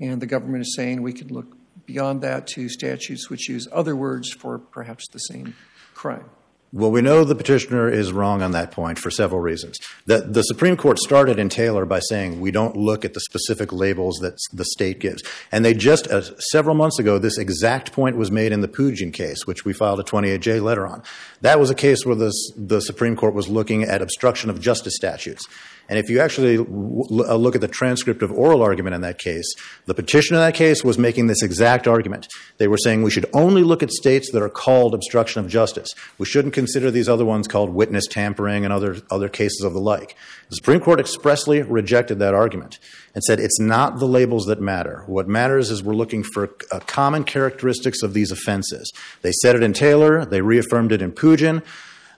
and 0.00 0.22
the 0.22 0.26
government 0.26 0.62
is 0.62 0.74
saying 0.76 1.02
we 1.02 1.12
can 1.12 1.28
look 1.28 1.56
beyond 1.84 2.22
that 2.22 2.46
to 2.46 2.68
statutes 2.68 3.28
which 3.28 3.48
use 3.48 3.66
other 3.72 3.96
words 3.96 4.32
for 4.32 4.58
perhaps 4.58 5.08
the 5.08 5.18
same 5.18 5.54
crime. 5.94 6.30
Well, 6.70 6.90
we 6.90 7.00
know 7.00 7.24
the 7.24 7.34
petitioner 7.34 7.88
is 7.88 8.12
wrong 8.12 8.42
on 8.42 8.50
that 8.50 8.72
point 8.72 8.98
for 8.98 9.10
several 9.10 9.40
reasons. 9.40 9.78
The, 10.04 10.18
the, 10.18 10.42
Supreme 10.42 10.76
Court 10.76 10.98
started 10.98 11.38
in 11.38 11.48
Taylor 11.48 11.86
by 11.86 12.00
saying 12.00 12.42
we 12.42 12.50
don't 12.50 12.76
look 12.76 13.06
at 13.06 13.14
the 13.14 13.20
specific 13.20 13.72
labels 13.72 14.18
that 14.18 14.38
the 14.52 14.66
state 14.66 14.98
gives. 15.00 15.22
And 15.50 15.64
they 15.64 15.72
just, 15.72 16.08
uh, 16.08 16.20
several 16.50 16.74
months 16.74 16.98
ago, 16.98 17.18
this 17.18 17.38
exact 17.38 17.92
point 17.92 18.18
was 18.18 18.30
made 18.30 18.52
in 18.52 18.60
the 18.60 18.68
Pugin 18.68 19.14
case, 19.14 19.46
which 19.46 19.64
we 19.64 19.72
filed 19.72 19.98
a 19.98 20.02
28J 20.02 20.62
letter 20.62 20.86
on. 20.86 21.02
That 21.40 21.58
was 21.58 21.70
a 21.70 21.74
case 21.74 22.04
where 22.04 22.16
the, 22.16 22.34
the 22.54 22.80
Supreme 22.80 23.16
Court 23.16 23.32
was 23.32 23.48
looking 23.48 23.84
at 23.84 24.02
obstruction 24.02 24.50
of 24.50 24.60
justice 24.60 24.94
statutes. 24.94 25.46
And 25.88 25.98
if 25.98 26.10
you 26.10 26.20
actually 26.20 26.58
uh, 26.58 26.62
look 27.36 27.54
at 27.54 27.62
the 27.62 27.68
transcript 27.68 28.22
of 28.22 28.30
oral 28.30 28.62
argument 28.62 28.94
in 28.94 29.00
that 29.00 29.18
case, 29.18 29.46
the 29.86 29.94
petitioner 29.94 30.38
in 30.38 30.44
that 30.44 30.54
case 30.54 30.84
was 30.84 30.98
making 30.98 31.28
this 31.28 31.42
exact 31.42 31.86
argument. 31.86 32.28
They 32.58 32.68
were 32.68 32.76
saying 32.76 33.02
we 33.02 33.10
should 33.10 33.26
only 33.32 33.62
look 33.62 33.82
at 33.82 33.90
states 33.90 34.30
that 34.32 34.42
are 34.42 34.50
called 34.50 34.94
obstruction 34.94 35.42
of 35.42 35.50
justice. 35.50 35.94
We 36.18 36.26
shouldn't 36.26 36.52
consider 36.58 36.90
these 36.90 37.08
other 37.08 37.24
ones 37.24 37.46
called 37.46 37.70
witness 37.70 38.06
tampering 38.08 38.64
and 38.64 38.72
other, 38.72 38.96
other 39.12 39.28
cases 39.28 39.62
of 39.62 39.72
the 39.74 39.80
like. 39.80 40.16
The 40.50 40.56
Supreme 40.56 40.80
Court 40.80 40.98
expressly 40.98 41.62
rejected 41.62 42.18
that 42.18 42.34
argument 42.34 42.80
and 43.14 43.22
said 43.22 43.38
it's 43.38 43.60
not 43.60 44.00
the 44.00 44.06
labels 44.06 44.46
that 44.46 44.60
matter. 44.60 45.04
What 45.06 45.28
matters 45.28 45.70
is 45.70 45.84
we're 45.84 45.94
looking 45.94 46.24
for 46.24 46.50
uh, 46.72 46.80
common 46.80 47.22
characteristics 47.22 48.02
of 48.02 48.12
these 48.12 48.32
offenses. 48.32 48.92
They 49.22 49.30
said 49.40 49.54
it 49.54 49.62
in 49.62 49.72
Taylor, 49.72 50.24
they 50.24 50.40
reaffirmed 50.40 50.90
it 50.90 51.00
in 51.00 51.12
Pugin. 51.12 51.62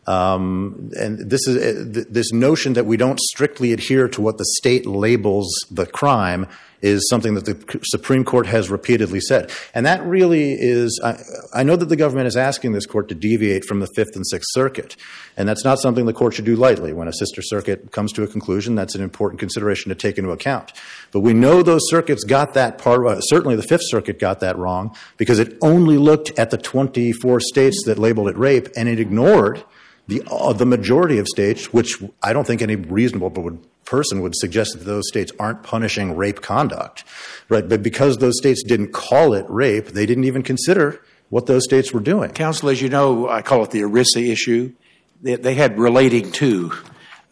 Um, 0.07 0.90
and 0.98 1.31
this 1.31 1.46
is 1.46 1.57
uh, 1.57 2.05
this 2.09 2.33
notion 2.33 2.72
that 2.72 2.87
we 2.87 2.96
don't 2.96 3.20
strictly 3.20 3.74
adhere 3.74 4.09
to 4.09 4.22
what 4.22 4.38
the 4.38 4.46
state 4.57 4.87
labels 4.87 5.48
the 5.70 5.85
crime 5.85 6.48
is 6.82 7.08
something 7.08 7.34
that 7.34 7.44
the 7.44 7.80
Supreme 7.84 8.24
Court 8.24 8.46
has 8.46 8.70
repeatedly 8.70 9.20
said. 9.20 9.50
And 9.74 9.84
that 9.86 10.04
really 10.04 10.52
is, 10.52 11.00
I, 11.54 11.62
know 11.62 11.76
that 11.76 11.88
the 11.88 11.96
government 11.96 12.26
is 12.26 12.36
asking 12.36 12.72
this 12.72 12.86
court 12.86 13.08
to 13.08 13.14
deviate 13.14 13.64
from 13.64 13.80
the 13.80 13.88
Fifth 13.94 14.16
and 14.16 14.26
Sixth 14.26 14.48
Circuit. 14.52 14.96
And 15.36 15.48
that's 15.48 15.64
not 15.64 15.78
something 15.78 16.06
the 16.06 16.12
court 16.12 16.34
should 16.34 16.44
do 16.44 16.56
lightly. 16.56 16.92
When 16.92 17.08
a 17.08 17.12
sister 17.12 17.42
circuit 17.42 17.92
comes 17.92 18.12
to 18.12 18.22
a 18.22 18.26
conclusion, 18.26 18.74
that's 18.74 18.94
an 18.94 19.02
important 19.02 19.40
consideration 19.40 19.90
to 19.90 19.94
take 19.94 20.18
into 20.18 20.30
account. 20.30 20.72
But 21.12 21.20
we 21.20 21.34
know 21.34 21.62
those 21.62 21.88
circuits 21.88 22.24
got 22.24 22.54
that 22.54 22.78
part, 22.78 23.06
uh, 23.06 23.20
certainly 23.20 23.56
the 23.56 23.62
Fifth 23.62 23.84
Circuit 23.84 24.18
got 24.18 24.40
that 24.40 24.56
wrong, 24.56 24.96
because 25.16 25.38
it 25.38 25.56
only 25.62 25.98
looked 25.98 26.38
at 26.38 26.50
the 26.50 26.58
24 26.58 27.40
states 27.40 27.82
that 27.86 27.98
labeled 27.98 28.28
it 28.28 28.36
rape 28.36 28.68
and 28.76 28.88
it 28.88 29.00
ignored 29.00 29.64
the, 30.11 30.23
uh, 30.29 30.53
the 30.53 30.66
majority 30.66 31.18
of 31.18 31.29
states, 31.29 31.73
which 31.73 32.03
I 32.23 32.33
don't 32.33 32.46
think 32.46 32.61
any 32.61 32.77
reasonable 32.77 33.31
person 33.85 34.20
would 34.23 34.35
suggest 34.35 34.77
that 34.77 34.85
those 34.85 35.07
states 35.09 35.33
aren't 35.38 35.62
punishing 35.62 36.16
rape 36.16 36.42
conduct, 36.42 37.05
right? 37.49 37.66
But 37.66 37.83
because 37.83 38.18
those 38.18 38.37
states 38.37 38.62
didn't 38.66 38.92
call 38.92 39.33
it 39.35 39.46
rape, 39.49 39.88
they 39.88 40.07
didn't 40.07 40.25
even 40.25 40.42
consider 40.42 41.01
what 41.29 41.46
those 41.46 41.64
states 41.64 41.92
were 41.92 42.01
doing. 42.01 42.31
Counsel, 42.33 42.70
as 42.70 42.83
you 42.83 42.88
know, 42.88 43.29
I 43.29 43.40
call 43.42 43.62
it 43.62 43.70
the 43.70 43.83
ERISA 43.83 44.29
issue. 44.29 44.73
They, 45.23 45.37
they 45.37 45.55
had 45.55 45.79
relating 45.79 46.33
to 46.33 46.73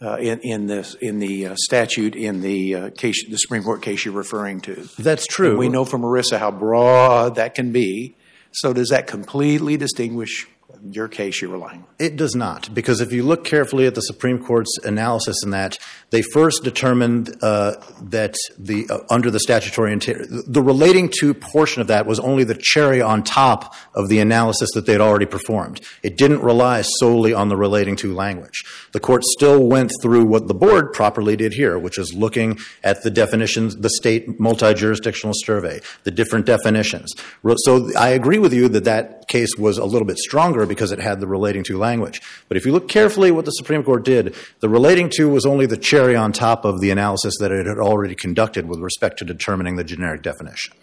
uh, 0.01 0.15
in, 0.15 0.39
in, 0.39 0.67
this, 0.67 0.93
in 0.95 1.19
the 1.19 1.47
uh, 1.47 1.55
statute 1.57 2.15
in 2.15 2.39
the 2.39 2.75
uh, 2.75 2.89
case, 2.91 3.27
the 3.29 3.37
Supreme 3.37 3.63
Court 3.63 3.81
case 3.81 4.05
you're 4.05 4.13
referring 4.13 4.61
to. 4.61 4.87
That's 4.97 5.27
true. 5.27 5.49
And 5.49 5.59
we 5.59 5.67
know 5.67 5.83
from 5.83 6.03
ERISA 6.03 6.39
how 6.39 6.51
broad 6.51 7.35
that 7.35 7.55
can 7.55 7.73
be 7.73 8.15
So 8.51 8.73
does 8.73 8.89
that 8.89 9.07
completely 9.07 9.77
distinguish 9.77 10.47
your 10.83 11.07
case 11.07 11.41
you're 11.41 11.51
relying 11.51 11.79
on? 11.79 11.87
It 11.99 12.15
does 12.15 12.35
not, 12.35 12.73
because 12.73 13.01
if 13.01 13.11
you 13.11 13.23
look 13.23 13.43
carefully 13.43 13.85
at 13.85 13.95
the 13.95 14.01
Supreme 14.01 14.43
Court's 14.43 14.77
analysis 14.83 15.43
in 15.43 15.51
that, 15.51 15.77
they 16.11 16.21
first 16.21 16.63
determined 16.63 17.35
uh, 17.41 17.75
that 18.01 18.35
the 18.57 18.87
uh, 18.89 18.99
under 19.09 19.29
the 19.31 19.39
statutory 19.39 19.93
interior, 19.93 20.25
the 20.27 20.61
relating 20.61 21.09
to 21.19 21.33
portion 21.33 21.81
of 21.81 21.87
that 21.87 22.05
was 22.05 22.19
only 22.19 22.43
the 22.43 22.55
cherry 22.55 23.01
on 23.01 23.23
top 23.23 23.75
of 23.93 24.09
the 24.09 24.19
analysis 24.19 24.69
that 24.73 24.85
they'd 24.85 25.01
already 25.01 25.25
performed. 25.25 25.81
It 26.03 26.17
didn't 26.17 26.41
rely 26.41 26.81
solely 26.81 27.33
on 27.33 27.49
the 27.49 27.57
relating 27.57 27.95
to 27.97 28.13
language. 28.13 28.63
The 28.91 28.99
court 28.99 29.23
still 29.23 29.67
went 29.67 29.91
through 30.01 30.25
what 30.25 30.47
the 30.47 30.53
board 30.53 30.93
properly 30.93 31.35
did 31.35 31.53
here, 31.53 31.77
which 31.77 31.97
is 31.97 32.13
looking 32.13 32.59
at 32.83 33.03
the 33.03 33.11
definitions, 33.11 33.75
the 33.77 33.89
state 33.89 34.39
multi-jurisdictional 34.39 35.33
survey, 35.37 35.81
the 36.03 36.11
different 36.11 36.45
definitions. 36.45 37.13
So 37.57 37.89
I 37.97 38.09
agree 38.09 38.39
with 38.39 38.53
you 38.53 38.69
that 38.69 38.85
that 38.85 39.27
case 39.27 39.55
was 39.57 39.77
a 39.77 39.85
little 39.85 40.07
bit 40.07 40.17
stronger 40.17 40.65
because 40.69 40.93
it 40.93 40.99
had 40.99 41.19
the 41.19 41.27
relating 41.27 41.63
to 41.65 41.77
language. 41.77 42.21
But 42.47 42.55
if 42.55 42.65
you 42.65 42.71
look 42.71 42.87
carefully 42.87 43.29
at 43.29 43.35
what 43.35 43.43
the 43.43 43.51
Supreme 43.51 43.83
Court 43.83 44.05
did, 44.05 44.35
the 44.61 44.69
relating 44.69 45.09
to 45.15 45.29
was 45.29 45.45
only 45.45 45.65
the 45.65 45.77
cherry 45.77 46.15
on 46.15 46.31
top 46.31 46.63
of 46.63 46.79
the 46.79 46.91
analysis 46.91 47.33
that 47.39 47.51
it 47.51 47.65
had 47.65 47.77
already 47.77 48.15
conducted 48.15 48.67
with 48.67 48.79
respect 48.79 49.19
to 49.19 49.25
determining 49.25 49.75
the 49.75 49.83
generic 49.83 50.21
definition. 50.21 50.73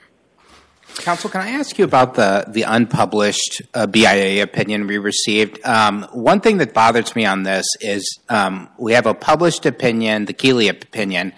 Counsel, 0.96 1.28
can 1.28 1.42
I 1.42 1.50
ask 1.50 1.78
you 1.78 1.84
about 1.84 2.14
the, 2.14 2.46
the 2.48 2.62
unpublished 2.62 3.60
uh, 3.74 3.86
BIA 3.86 4.42
opinion 4.42 4.86
we 4.86 4.96
received? 4.98 5.60
Um, 5.64 6.04
one 6.12 6.40
thing 6.40 6.56
that 6.58 6.72
bothers 6.72 7.14
me 7.14 7.26
on 7.26 7.42
this 7.42 7.66
is 7.80 8.18
um, 8.28 8.68
we 8.78 8.94
have 8.94 9.06
a 9.06 9.12
published 9.12 9.66
opinion, 9.66 10.24
the 10.24 10.32
Keeley 10.32 10.68
opinion, 10.68 11.34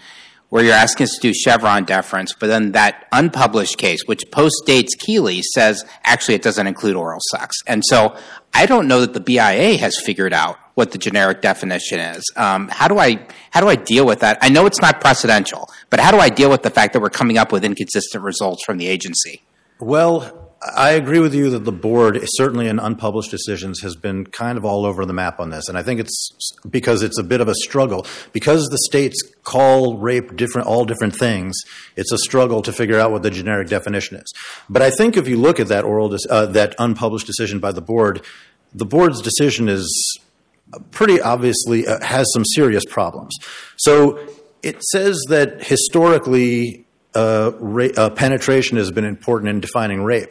where 0.49 0.65
you're 0.65 0.75
asking 0.75 1.05
us 1.05 1.15
to 1.15 1.21
do 1.21 1.35
Chevron 1.35 1.85
deference, 1.85 2.33
but 2.33 2.47
then 2.47 2.73
that 2.73 3.07
unpublished 3.13 3.77
case, 3.77 4.01
which 4.07 4.25
postdates 4.31 4.99
Keeley, 4.99 5.43
says 5.43 5.85
actually 6.05 6.35
it 6.35 6.43
doesn't 6.43 6.67
include 6.67 6.97
oral 6.97 7.21
sex. 7.31 7.57
And 7.67 7.85
so 7.85 8.17
I 8.55 8.67
don't 8.67 8.89
know 8.89 9.01
that 9.01 9.13
the 9.13 9.21
BIA 9.21 9.77
has 9.77 10.01
figured 10.01 10.33
out 10.33 10.59
what 10.75 10.93
the 10.93 10.99
generic 10.99 11.43
definition 11.43 11.99
is. 12.01 12.25
Um, 12.37 12.69
how 12.69 12.89
do 12.89 12.99
I 12.99 13.27
how 13.51 13.61
do 13.61 13.69
I 13.69 13.75
deal 13.75 14.07
with 14.07 14.21
that? 14.21 14.39
I 14.41 14.49
know 14.49 14.65
it's 14.65 14.81
not 14.81 15.01
precedential, 15.01 15.69
but 15.91 16.01
how 16.01 16.11
do 16.11 16.19
I 16.19 16.29
deal 16.29 16.51
with 16.51 16.63
the 16.63 16.71
fact 16.71 16.93
that 16.93 17.01
we're 17.01 17.11
coming 17.11 17.37
up 17.37 17.53
with 17.53 17.65
inconsistent 17.65 18.23
results 18.25 18.65
from 18.65 18.79
the 18.79 18.87
agency? 18.87 19.43
Well, 19.81 20.48
I 20.61 20.91
agree 20.91 21.21
with 21.21 21.35
you 21.35 21.51
that 21.51 21.65
the 21.65 21.73
board, 21.73 22.19
certainly 22.25 22.67
in 22.67 22.81
unpublished 22.81 23.31
decisions, 23.31 23.81
has 23.83 23.95
been 23.95 24.27
kind 24.27 24.59
of 24.59 24.65
all 24.65 24.85
over 24.85 25.05
the 25.05 25.13
map 25.13 25.39
on 25.39 25.51
this. 25.51 25.69
And 25.69 25.79
I 25.79 25.85
think 25.85 26.01
it's 26.01 26.31
because 26.69 27.03
it's 27.03 27.19
a 27.19 27.23
bit 27.23 27.41
of 27.41 27.47
a 27.47 27.55
struggle. 27.55 28.07
Because 28.33 28.67
the 28.67 28.79
states 28.79 29.23
call 29.45 29.99
rape 29.99 30.35
different, 30.35 30.67
all 30.67 30.85
different 30.85 31.15
things, 31.15 31.57
it's 31.95 32.11
a 32.11 32.19
struggle 32.19 32.61
to 32.63 32.73
figure 32.73 32.99
out 32.99 33.13
what 33.13 33.23
the 33.23 33.31
generic 33.31 33.69
definition 33.69 34.17
is. 34.17 34.33
But 34.69 34.83
I 34.83 34.91
think 34.91 35.17
if 35.17 35.29
you 35.29 35.37
look 35.37 35.61
at 35.61 35.69
that 35.69 35.85
oral, 35.85 36.17
uh, 36.29 36.47
that 36.47 36.75
unpublished 36.79 37.27
decision 37.27 37.61
by 37.61 37.71
the 37.71 37.83
board, 37.83 38.25
the 38.75 38.87
board's 38.87 39.23
decision 39.23 39.69
is 39.69 40.19
pretty 40.91 41.21
obviously 41.21 41.87
uh, 41.87 42.05
has 42.05 42.27
some 42.33 42.45
serious 42.45 42.85
problems. 42.85 43.37
So 43.77 44.19
it 44.63 44.83
says 44.83 45.23
that 45.29 45.63
historically 45.63 46.85
penetration 48.17 48.77
has 48.77 48.91
been 48.91 49.05
important 49.05 49.51
in 49.51 49.61
defining 49.61 50.03
rape. 50.03 50.31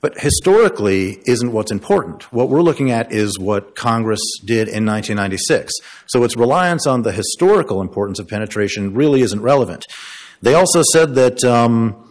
But 0.00 0.18
historically 0.18 1.20
isn't 1.26 1.52
what's 1.52 1.70
important. 1.70 2.32
What 2.32 2.48
we're 2.48 2.62
looking 2.62 2.90
at 2.90 3.12
is 3.12 3.38
what 3.38 3.76
Congress 3.76 4.20
did 4.44 4.66
in 4.66 4.84
1996. 4.84 5.72
So 6.06 6.24
its 6.24 6.36
reliance 6.36 6.88
on 6.88 7.02
the 7.02 7.12
historical 7.12 7.80
importance 7.80 8.18
of 8.18 8.26
penetration 8.26 8.94
really 8.94 9.20
isn't 9.20 9.40
relevant. 9.40 9.86
They 10.40 10.54
also 10.54 10.82
said 10.92 11.14
that 11.14 11.44
um, 11.44 12.10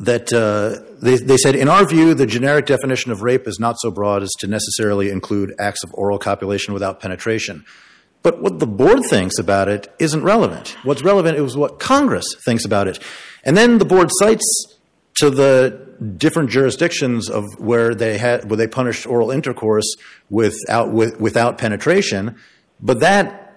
that 0.00 0.32
uh, 0.32 0.84
they, 1.02 1.16
they 1.16 1.36
said, 1.36 1.56
in 1.56 1.68
our 1.68 1.86
view, 1.86 2.14
the 2.14 2.26
generic 2.26 2.66
definition 2.66 3.10
of 3.10 3.22
rape 3.22 3.48
is 3.48 3.58
not 3.58 3.76
so 3.80 3.90
broad 3.90 4.22
as 4.22 4.30
to 4.38 4.46
necessarily 4.46 5.10
include 5.10 5.54
acts 5.58 5.82
of 5.82 5.92
oral 5.94 6.18
copulation 6.18 6.72
without 6.72 7.00
penetration. 7.00 7.64
But 8.22 8.42
what 8.42 8.58
the 8.58 8.66
board 8.66 9.00
thinks 9.08 9.38
about 9.38 9.68
it 9.68 9.92
isn't 9.98 10.22
relevant. 10.22 10.76
What's 10.84 11.02
relevant 11.02 11.38
is 11.38 11.56
what 11.56 11.78
Congress 11.78 12.26
thinks 12.44 12.64
about 12.64 12.88
it. 12.88 12.98
And 13.48 13.56
then 13.56 13.78
the 13.78 13.86
board 13.86 14.10
cites 14.18 14.76
to 15.20 15.30
the 15.30 15.96
different 16.18 16.50
jurisdictions 16.50 17.30
of 17.30 17.46
where 17.56 17.94
they 17.94 18.18
had 18.18 18.50
where 18.50 18.58
they 18.58 18.66
punished 18.66 19.06
oral 19.06 19.30
intercourse 19.30 19.86
without 20.28 20.92
with, 20.92 21.18
without 21.18 21.56
penetration, 21.56 22.36
but 22.78 23.00
that 23.00 23.54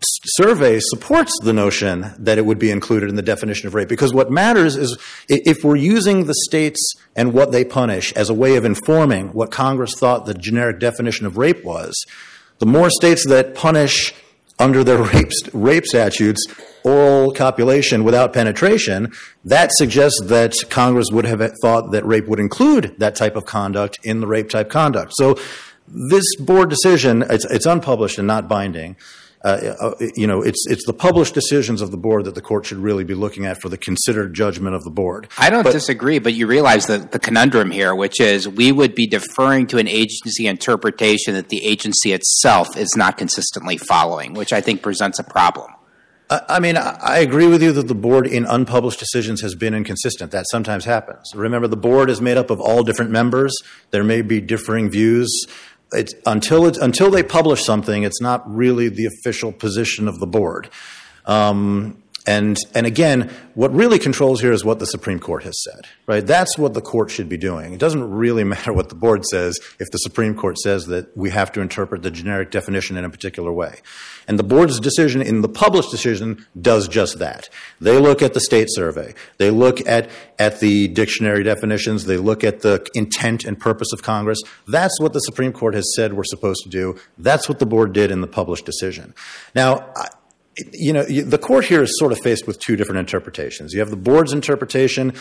survey 0.00 0.80
supports 0.80 1.32
the 1.44 1.52
notion 1.52 2.12
that 2.18 2.36
it 2.36 2.46
would 2.46 2.58
be 2.58 2.72
included 2.72 3.08
in 3.08 3.14
the 3.14 3.22
definition 3.22 3.68
of 3.68 3.74
rape 3.74 3.88
because 3.88 4.12
what 4.12 4.28
matters 4.28 4.74
is 4.74 4.98
if 5.28 5.62
we're 5.62 5.76
using 5.76 6.26
the 6.26 6.34
states 6.48 6.94
and 7.14 7.32
what 7.32 7.52
they 7.52 7.64
punish 7.64 8.12
as 8.14 8.28
a 8.30 8.34
way 8.34 8.56
of 8.56 8.64
informing 8.64 9.28
what 9.28 9.52
Congress 9.52 9.94
thought 9.94 10.26
the 10.26 10.34
generic 10.34 10.80
definition 10.80 11.26
of 11.26 11.38
rape 11.38 11.64
was, 11.64 11.94
the 12.58 12.66
more 12.66 12.90
states 12.90 13.24
that 13.28 13.54
punish 13.54 14.12
under 14.58 14.82
their 14.84 15.02
rape, 15.14 15.30
rape 15.52 15.86
statutes 15.86 16.44
oral 16.84 17.32
copulation 17.32 18.04
without 18.04 18.32
penetration, 18.32 19.12
that 19.44 19.70
suggests 19.72 20.20
that 20.24 20.54
Congress 20.70 21.08
would 21.12 21.24
have 21.24 21.42
thought 21.60 21.90
that 21.92 22.04
rape 22.06 22.26
would 22.26 22.40
include 22.40 22.94
that 22.98 23.14
type 23.14 23.36
of 23.36 23.44
conduct 23.44 23.98
in 24.04 24.20
the 24.20 24.26
rape 24.26 24.48
type 24.48 24.70
conduct. 24.70 25.12
So 25.16 25.36
this 25.86 26.36
board 26.36 26.70
decision, 26.70 27.22
it's, 27.28 27.44
it's 27.46 27.66
unpublished 27.66 28.18
and 28.18 28.26
not 28.26 28.48
binding. 28.48 28.96
Uh, 29.44 29.74
uh, 29.80 29.94
you 30.16 30.26
know, 30.26 30.42
it's 30.42 30.66
it's 30.68 30.84
the 30.84 30.92
published 30.92 31.32
decisions 31.32 31.80
of 31.80 31.92
the 31.92 31.96
board 31.96 32.24
that 32.24 32.34
the 32.34 32.40
court 32.40 32.66
should 32.66 32.78
really 32.78 33.04
be 33.04 33.14
looking 33.14 33.46
at 33.46 33.60
for 33.60 33.68
the 33.68 33.76
considered 33.76 34.34
judgment 34.34 34.74
of 34.74 34.82
the 34.82 34.90
board. 34.90 35.28
I 35.38 35.48
don't 35.48 35.64
disagree, 35.64 36.18
but 36.18 36.34
you 36.34 36.48
realize 36.48 36.86
the, 36.86 36.98
the 36.98 37.20
conundrum 37.20 37.70
here, 37.70 37.94
which 37.94 38.20
is 38.20 38.48
we 38.48 38.72
would 38.72 38.96
be 38.96 39.06
deferring 39.06 39.68
to 39.68 39.78
an 39.78 39.86
agency 39.86 40.46
interpretation 40.46 41.34
that 41.34 41.50
the 41.50 41.64
agency 41.64 42.12
itself 42.12 42.76
is 42.76 42.94
not 42.96 43.16
consistently 43.16 43.76
following, 43.76 44.34
which 44.34 44.52
I 44.52 44.60
think 44.60 44.82
presents 44.82 45.20
a 45.20 45.24
problem. 45.24 45.72
I 46.30 46.60
mean, 46.60 46.76
I 46.76 47.20
agree 47.20 47.46
with 47.46 47.62
you 47.62 47.72
that 47.72 47.88
the 47.88 47.94
board 47.94 48.26
in 48.26 48.44
unpublished 48.44 48.98
decisions 48.98 49.40
has 49.40 49.54
been 49.54 49.72
inconsistent. 49.72 50.30
That 50.30 50.44
sometimes 50.50 50.84
happens. 50.84 51.32
Remember, 51.34 51.68
the 51.68 51.76
board 51.76 52.10
is 52.10 52.20
made 52.20 52.36
up 52.36 52.50
of 52.50 52.60
all 52.60 52.82
different 52.82 53.10
members. 53.10 53.56
There 53.92 54.04
may 54.04 54.20
be 54.20 54.42
differing 54.42 54.90
views 54.90 55.46
it's, 55.92 56.14
until, 56.26 56.66
it's, 56.66 56.78
until 56.78 57.10
they 57.10 57.22
publish 57.22 57.64
something, 57.64 58.02
it's 58.02 58.20
not 58.20 58.42
really 58.48 58.88
the 58.88 59.06
official 59.06 59.52
position 59.52 60.08
of 60.08 60.18
the 60.18 60.26
board. 60.26 60.70
Um, 61.26 62.02
And, 62.28 62.58
and 62.74 62.84
again, 62.84 63.30
what 63.54 63.72
really 63.72 63.98
controls 63.98 64.42
here 64.42 64.52
is 64.52 64.62
what 64.62 64.80
the 64.80 64.86
Supreme 64.86 65.18
Court 65.18 65.44
has 65.44 65.64
said, 65.64 65.86
right? 66.06 66.24
That's 66.24 66.58
what 66.58 66.74
the 66.74 66.82
court 66.82 67.10
should 67.10 67.26
be 67.26 67.38
doing. 67.38 67.72
It 67.72 67.80
doesn't 67.80 68.10
really 68.10 68.44
matter 68.54 68.70
what 68.70 68.90
the 68.90 68.94
board 68.94 69.24
says 69.24 69.58
if 69.80 69.90
the 69.90 69.96
Supreme 69.96 70.34
Court 70.34 70.58
says 70.58 70.84
that 70.88 71.16
we 71.16 71.30
have 71.30 71.50
to 71.52 71.62
interpret 71.62 72.02
the 72.02 72.10
generic 72.10 72.50
definition 72.50 72.98
in 72.98 73.04
a 73.06 73.08
particular 73.08 73.50
way. 73.50 73.80
And 74.28 74.38
the 74.38 74.42
board's 74.42 74.78
decision 74.78 75.22
in 75.22 75.40
the 75.40 75.48
published 75.48 75.90
decision 75.90 76.44
does 76.60 76.86
just 76.86 77.18
that. 77.18 77.48
They 77.80 77.98
look 77.98 78.20
at 78.20 78.34
the 78.34 78.40
state 78.40 78.68
survey. 78.70 79.14
They 79.38 79.48
look 79.48 79.88
at, 79.88 80.10
at 80.38 80.60
the 80.60 80.88
dictionary 80.88 81.42
definitions. 81.42 82.04
They 82.04 82.18
look 82.18 82.44
at 82.44 82.60
the 82.60 82.86
intent 82.94 83.46
and 83.46 83.58
purpose 83.58 83.90
of 83.94 84.02
Congress. 84.02 84.38
That's 84.66 85.00
what 85.00 85.14
the 85.14 85.20
Supreme 85.20 85.54
Court 85.54 85.72
has 85.72 85.94
said 85.96 86.12
we're 86.12 86.24
supposed 86.24 86.62
to 86.64 86.68
do. 86.68 86.98
That's 87.16 87.48
what 87.48 87.58
the 87.58 87.64
board 87.64 87.94
did 87.94 88.10
in 88.10 88.20
the 88.20 88.26
published 88.26 88.66
decision. 88.66 89.14
Now, 89.54 89.94
you 90.72 90.92
know, 90.92 91.04
the 91.04 91.38
court 91.38 91.64
here 91.64 91.82
is 91.82 91.98
sort 91.98 92.12
of 92.12 92.18
faced 92.20 92.46
with 92.46 92.58
two 92.60 92.76
different 92.76 92.98
interpretations. 92.98 93.72
You 93.72 93.80
have 93.80 93.90
the 93.90 93.96
board's 93.96 94.32
interpretation, 94.32 95.14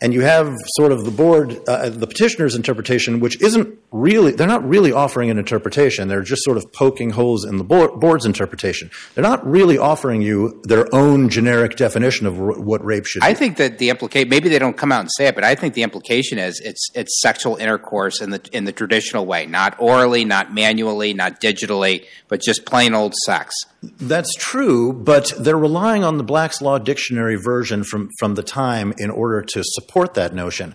and 0.00 0.14
you 0.14 0.22
have 0.22 0.54
sort 0.76 0.92
of 0.92 1.04
the 1.04 1.10
board, 1.10 1.58
uh, 1.68 1.88
the 1.88 2.06
petitioner's 2.06 2.54
interpretation, 2.54 3.20
which 3.20 3.40
isn't 3.40 3.78
really, 3.90 4.32
they're 4.32 4.46
not 4.46 4.66
really 4.68 4.92
offering 4.92 5.30
an 5.30 5.38
interpretation. 5.38 6.08
They're 6.08 6.22
just 6.22 6.44
sort 6.44 6.56
of 6.56 6.72
poking 6.72 7.10
holes 7.10 7.44
in 7.44 7.56
the 7.56 7.64
board's 7.64 8.26
interpretation. 8.26 8.90
They're 9.14 9.22
not 9.22 9.46
really 9.46 9.78
offering 9.78 10.20
you 10.20 10.60
their 10.64 10.92
own 10.94 11.28
generic 11.28 11.76
definition 11.76 12.26
of 12.26 12.38
what 12.38 12.84
rape 12.84 13.06
should 13.06 13.20
be. 13.20 13.26
I 13.26 13.34
think 13.34 13.56
that 13.56 13.78
the 13.78 13.90
implication, 13.90 14.28
maybe 14.28 14.48
they 14.48 14.58
don't 14.58 14.76
come 14.76 14.92
out 14.92 15.00
and 15.00 15.10
say 15.16 15.26
it, 15.26 15.34
but 15.34 15.44
I 15.44 15.54
think 15.54 15.74
the 15.74 15.82
implication 15.82 16.38
is 16.38 16.60
it's, 16.60 16.90
it's 16.94 17.20
sexual 17.20 17.56
intercourse 17.56 18.20
in 18.20 18.30
the, 18.30 18.46
in 18.52 18.64
the 18.64 18.72
traditional 18.72 19.24
way, 19.24 19.46
not 19.46 19.74
orally, 19.78 20.24
not 20.24 20.52
manually, 20.52 21.14
not 21.14 21.40
digitally, 21.40 22.06
but 22.28 22.42
just 22.42 22.66
plain 22.66 22.94
old 22.94 23.14
sex. 23.24 23.54
That's 23.82 24.34
true, 24.34 24.92
but 24.92 25.32
they're 25.38 25.56
relying 25.56 26.04
on 26.04 26.18
the 26.18 26.24
Black's 26.24 26.60
Law 26.60 26.78
Dictionary 26.78 27.36
version 27.36 27.84
from, 27.84 28.10
from 28.18 28.34
the 28.34 28.42
time 28.42 28.92
in 28.98 29.10
order 29.10 29.40
to 29.42 29.62
support 29.64 30.14
that 30.14 30.34
notion. 30.34 30.74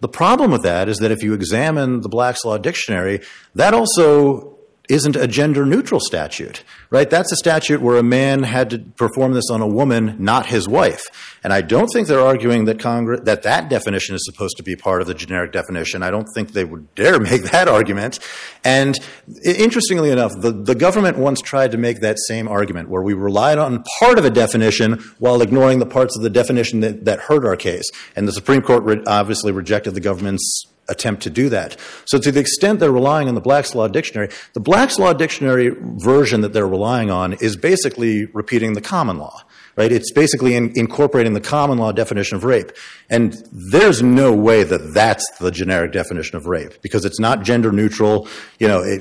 The 0.00 0.08
problem 0.08 0.50
with 0.50 0.62
that 0.62 0.88
is 0.88 0.98
that 0.98 1.10
if 1.10 1.22
you 1.22 1.34
examine 1.34 2.00
the 2.00 2.08
Black's 2.08 2.44
Law 2.44 2.58
Dictionary, 2.58 3.20
that 3.54 3.74
also 3.74 4.59
isn't 4.90 5.14
a 5.14 5.26
gender 5.26 5.64
neutral 5.64 6.00
statute, 6.00 6.64
right? 6.90 7.08
That's 7.08 7.30
a 7.32 7.36
statute 7.36 7.80
where 7.80 7.96
a 7.96 8.02
man 8.02 8.42
had 8.42 8.70
to 8.70 8.78
perform 8.78 9.32
this 9.32 9.48
on 9.50 9.60
a 9.60 9.66
woman, 9.66 10.16
not 10.18 10.46
his 10.46 10.68
wife. 10.68 11.04
And 11.44 11.52
I 11.52 11.62
don't 11.62 11.86
think 11.92 12.08
they're 12.08 12.20
arguing 12.20 12.64
that 12.64 12.80
Congress, 12.80 13.20
that 13.24 13.44
that 13.44 13.70
definition 13.70 14.14
is 14.14 14.24
supposed 14.24 14.56
to 14.56 14.62
be 14.62 14.74
part 14.74 15.00
of 15.00 15.06
the 15.06 15.14
generic 15.14 15.52
definition. 15.52 16.02
I 16.02 16.10
don't 16.10 16.26
think 16.34 16.52
they 16.52 16.64
would 16.64 16.94
dare 16.94 17.20
make 17.20 17.42
that 17.44 17.68
argument. 17.68 18.18
And 18.64 18.98
interestingly 19.44 20.10
enough, 20.10 20.32
the, 20.38 20.74
government 20.80 21.18
once 21.18 21.42
tried 21.42 21.72
to 21.72 21.78
make 21.78 22.00
that 22.00 22.16
same 22.26 22.48
argument 22.48 22.88
where 22.88 23.02
we 23.02 23.12
relied 23.12 23.58
on 23.58 23.84
part 23.98 24.18
of 24.18 24.24
a 24.24 24.30
definition 24.30 24.98
while 25.18 25.42
ignoring 25.42 25.78
the 25.78 25.86
parts 25.86 26.16
of 26.16 26.22
the 26.22 26.30
definition 26.30 26.80
that, 26.80 27.20
hurt 27.20 27.44
our 27.44 27.56
case. 27.56 27.84
And 28.16 28.26
the 28.26 28.32
Supreme 28.32 28.62
Court 28.62 29.06
obviously 29.06 29.52
rejected 29.52 29.94
the 29.94 30.00
government's 30.00 30.64
attempt 30.90 31.22
to 31.22 31.30
do 31.30 31.48
that. 31.48 31.76
So, 32.04 32.18
to 32.18 32.30
the 32.30 32.40
extent 32.40 32.80
they're 32.80 32.92
relying 32.92 33.28
on 33.28 33.34
the 33.34 33.40
Black's 33.40 33.74
Law 33.74 33.88
Dictionary, 33.88 34.28
the 34.52 34.60
Black's 34.60 34.98
Law 34.98 35.12
Dictionary 35.12 35.74
version 35.78 36.40
that 36.42 36.52
they're 36.52 36.68
relying 36.68 37.10
on 37.10 37.34
is 37.34 37.56
basically 37.56 38.26
repeating 38.26 38.74
the 38.74 38.80
common 38.80 39.18
law 39.18 39.44
right? 39.80 39.92
It's 39.92 40.12
basically 40.12 40.56
in, 40.56 40.72
incorporating 40.76 41.32
the 41.32 41.40
common 41.40 41.78
law 41.78 41.90
definition 41.90 42.36
of 42.36 42.44
rape. 42.44 42.70
And 43.08 43.34
there's 43.50 44.02
no 44.02 44.30
way 44.30 44.62
that 44.62 44.92
that's 44.92 45.24
the 45.38 45.50
generic 45.50 45.92
definition 45.92 46.36
of 46.36 46.44
rape 46.44 46.82
because 46.82 47.06
it's 47.06 47.18
not 47.18 47.42
gender 47.42 47.72
neutral. 47.72 48.28
You 48.58 48.68
know, 48.68 48.82
it, 48.84 49.00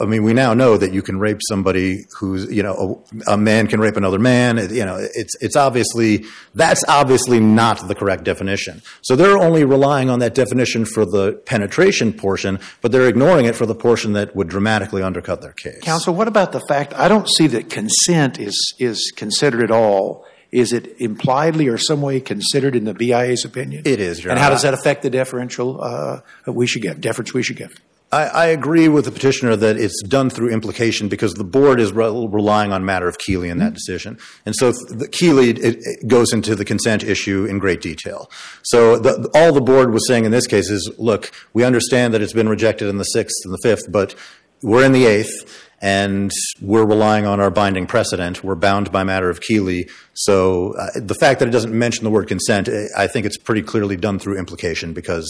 I 0.00 0.04
mean, 0.04 0.22
we 0.22 0.32
now 0.32 0.54
know 0.54 0.76
that 0.76 0.92
you 0.92 1.02
can 1.02 1.18
rape 1.18 1.40
somebody 1.48 2.04
who's, 2.16 2.48
you 2.48 2.62
know, 2.62 3.04
a, 3.26 3.32
a 3.32 3.36
man 3.36 3.66
can 3.66 3.80
rape 3.80 3.96
another 3.96 4.20
man. 4.20 4.56
It, 4.58 4.70
you 4.70 4.84
know, 4.84 4.98
it's, 5.00 5.34
it's 5.40 5.56
obviously, 5.56 6.26
that's 6.54 6.84
obviously 6.86 7.40
not 7.40 7.88
the 7.88 7.96
correct 7.96 8.22
definition. 8.22 8.82
So 9.02 9.16
they're 9.16 9.36
only 9.36 9.64
relying 9.64 10.10
on 10.10 10.20
that 10.20 10.36
definition 10.36 10.84
for 10.84 11.04
the 11.04 11.42
penetration 11.44 12.12
portion, 12.12 12.60
but 12.82 12.92
they're 12.92 13.08
ignoring 13.08 13.46
it 13.46 13.56
for 13.56 13.66
the 13.66 13.74
portion 13.74 14.12
that 14.12 14.36
would 14.36 14.48
dramatically 14.48 15.02
undercut 15.02 15.42
their 15.42 15.54
case. 15.54 15.80
Counsel, 15.82 16.14
what 16.14 16.28
about 16.28 16.52
the 16.52 16.60
fact 16.68 16.94
I 16.94 17.08
don't 17.08 17.28
see 17.28 17.48
that 17.48 17.68
consent 17.68 18.38
is 18.38 18.74
is 18.78 19.12
considered 19.16 19.64
at 19.64 19.72
all? 19.72 20.19
Is 20.52 20.72
it 20.72 20.96
impliedly 20.98 21.68
or 21.68 21.78
some 21.78 22.02
way 22.02 22.20
considered 22.20 22.74
in 22.74 22.84
the 22.84 22.94
BIA's 22.94 23.44
opinion? 23.44 23.82
It 23.86 24.00
is, 24.00 24.22
Your 24.22 24.32
And 24.32 24.40
how 24.40 24.50
does 24.50 24.62
that 24.62 24.74
affect 24.74 25.02
the 25.02 25.10
deferential 25.10 25.82
uh, 25.82 26.20
we 26.46 26.66
should 26.66 26.82
give, 26.82 27.00
deference 27.00 27.32
we 27.32 27.42
should 27.42 27.56
give? 27.56 27.80
I, 28.12 28.24
I 28.24 28.46
agree 28.46 28.88
with 28.88 29.04
the 29.04 29.12
petitioner 29.12 29.54
that 29.54 29.76
it's 29.76 30.02
done 30.02 30.30
through 30.30 30.50
implication 30.50 31.08
because 31.08 31.34
the 31.34 31.44
board 31.44 31.78
is 31.78 31.92
re- 31.92 32.06
relying 32.06 32.72
on 32.72 32.84
matter 32.84 33.06
of 33.06 33.18
Keeley 33.18 33.48
in 33.48 33.58
that 33.58 33.72
decision. 33.72 34.18
And 34.44 34.56
so 34.56 34.72
th- 34.72 34.98
the 34.98 35.06
Keeley 35.06 35.50
it, 35.50 35.58
it 35.60 36.08
goes 36.08 36.32
into 36.32 36.56
the 36.56 36.64
consent 36.64 37.04
issue 37.04 37.44
in 37.44 37.60
great 37.60 37.80
detail. 37.80 38.28
So 38.62 38.98
the, 38.98 39.30
all 39.34 39.52
the 39.52 39.60
board 39.60 39.92
was 39.92 40.06
saying 40.08 40.24
in 40.24 40.32
this 40.32 40.48
case 40.48 40.70
is, 40.70 40.90
look, 40.98 41.30
we 41.52 41.62
understand 41.62 42.12
that 42.12 42.20
it's 42.20 42.32
been 42.32 42.48
rejected 42.48 42.88
in 42.88 42.96
the 42.96 43.04
sixth 43.04 43.36
and 43.44 43.54
the 43.54 43.60
fifth, 43.62 43.90
but 43.90 44.16
we're 44.62 44.84
in 44.84 44.92
the 44.92 45.06
eighth 45.06 45.69
and 45.80 46.30
we're 46.60 46.84
relying 46.84 47.26
on 47.26 47.40
our 47.40 47.50
binding 47.50 47.86
precedent. 47.86 48.44
We're 48.44 48.54
bound 48.54 48.92
by 48.92 49.02
matter 49.02 49.30
of 49.30 49.40
Keeley. 49.40 49.88
So 50.12 50.74
uh, 50.74 50.88
the 50.96 51.14
fact 51.14 51.40
that 51.40 51.48
it 51.48 51.52
doesn't 51.52 51.76
mention 51.76 52.04
the 52.04 52.10
word 52.10 52.28
consent, 52.28 52.68
eh, 52.68 52.88
I 52.96 53.06
think 53.06 53.24
it's 53.24 53.38
pretty 53.38 53.62
clearly 53.62 53.96
done 53.96 54.18
through 54.18 54.38
implication 54.38 54.92
because 54.92 55.26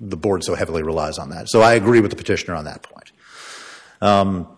the 0.00 0.16
board 0.16 0.44
so 0.44 0.54
heavily 0.54 0.82
relies 0.82 1.18
on 1.18 1.30
that. 1.30 1.48
So 1.48 1.60
I 1.60 1.74
agree 1.74 2.00
with 2.00 2.10
the 2.10 2.16
petitioner 2.16 2.54
on 2.54 2.64
that 2.66 2.82
point. 2.82 3.12
Um, 4.00 4.48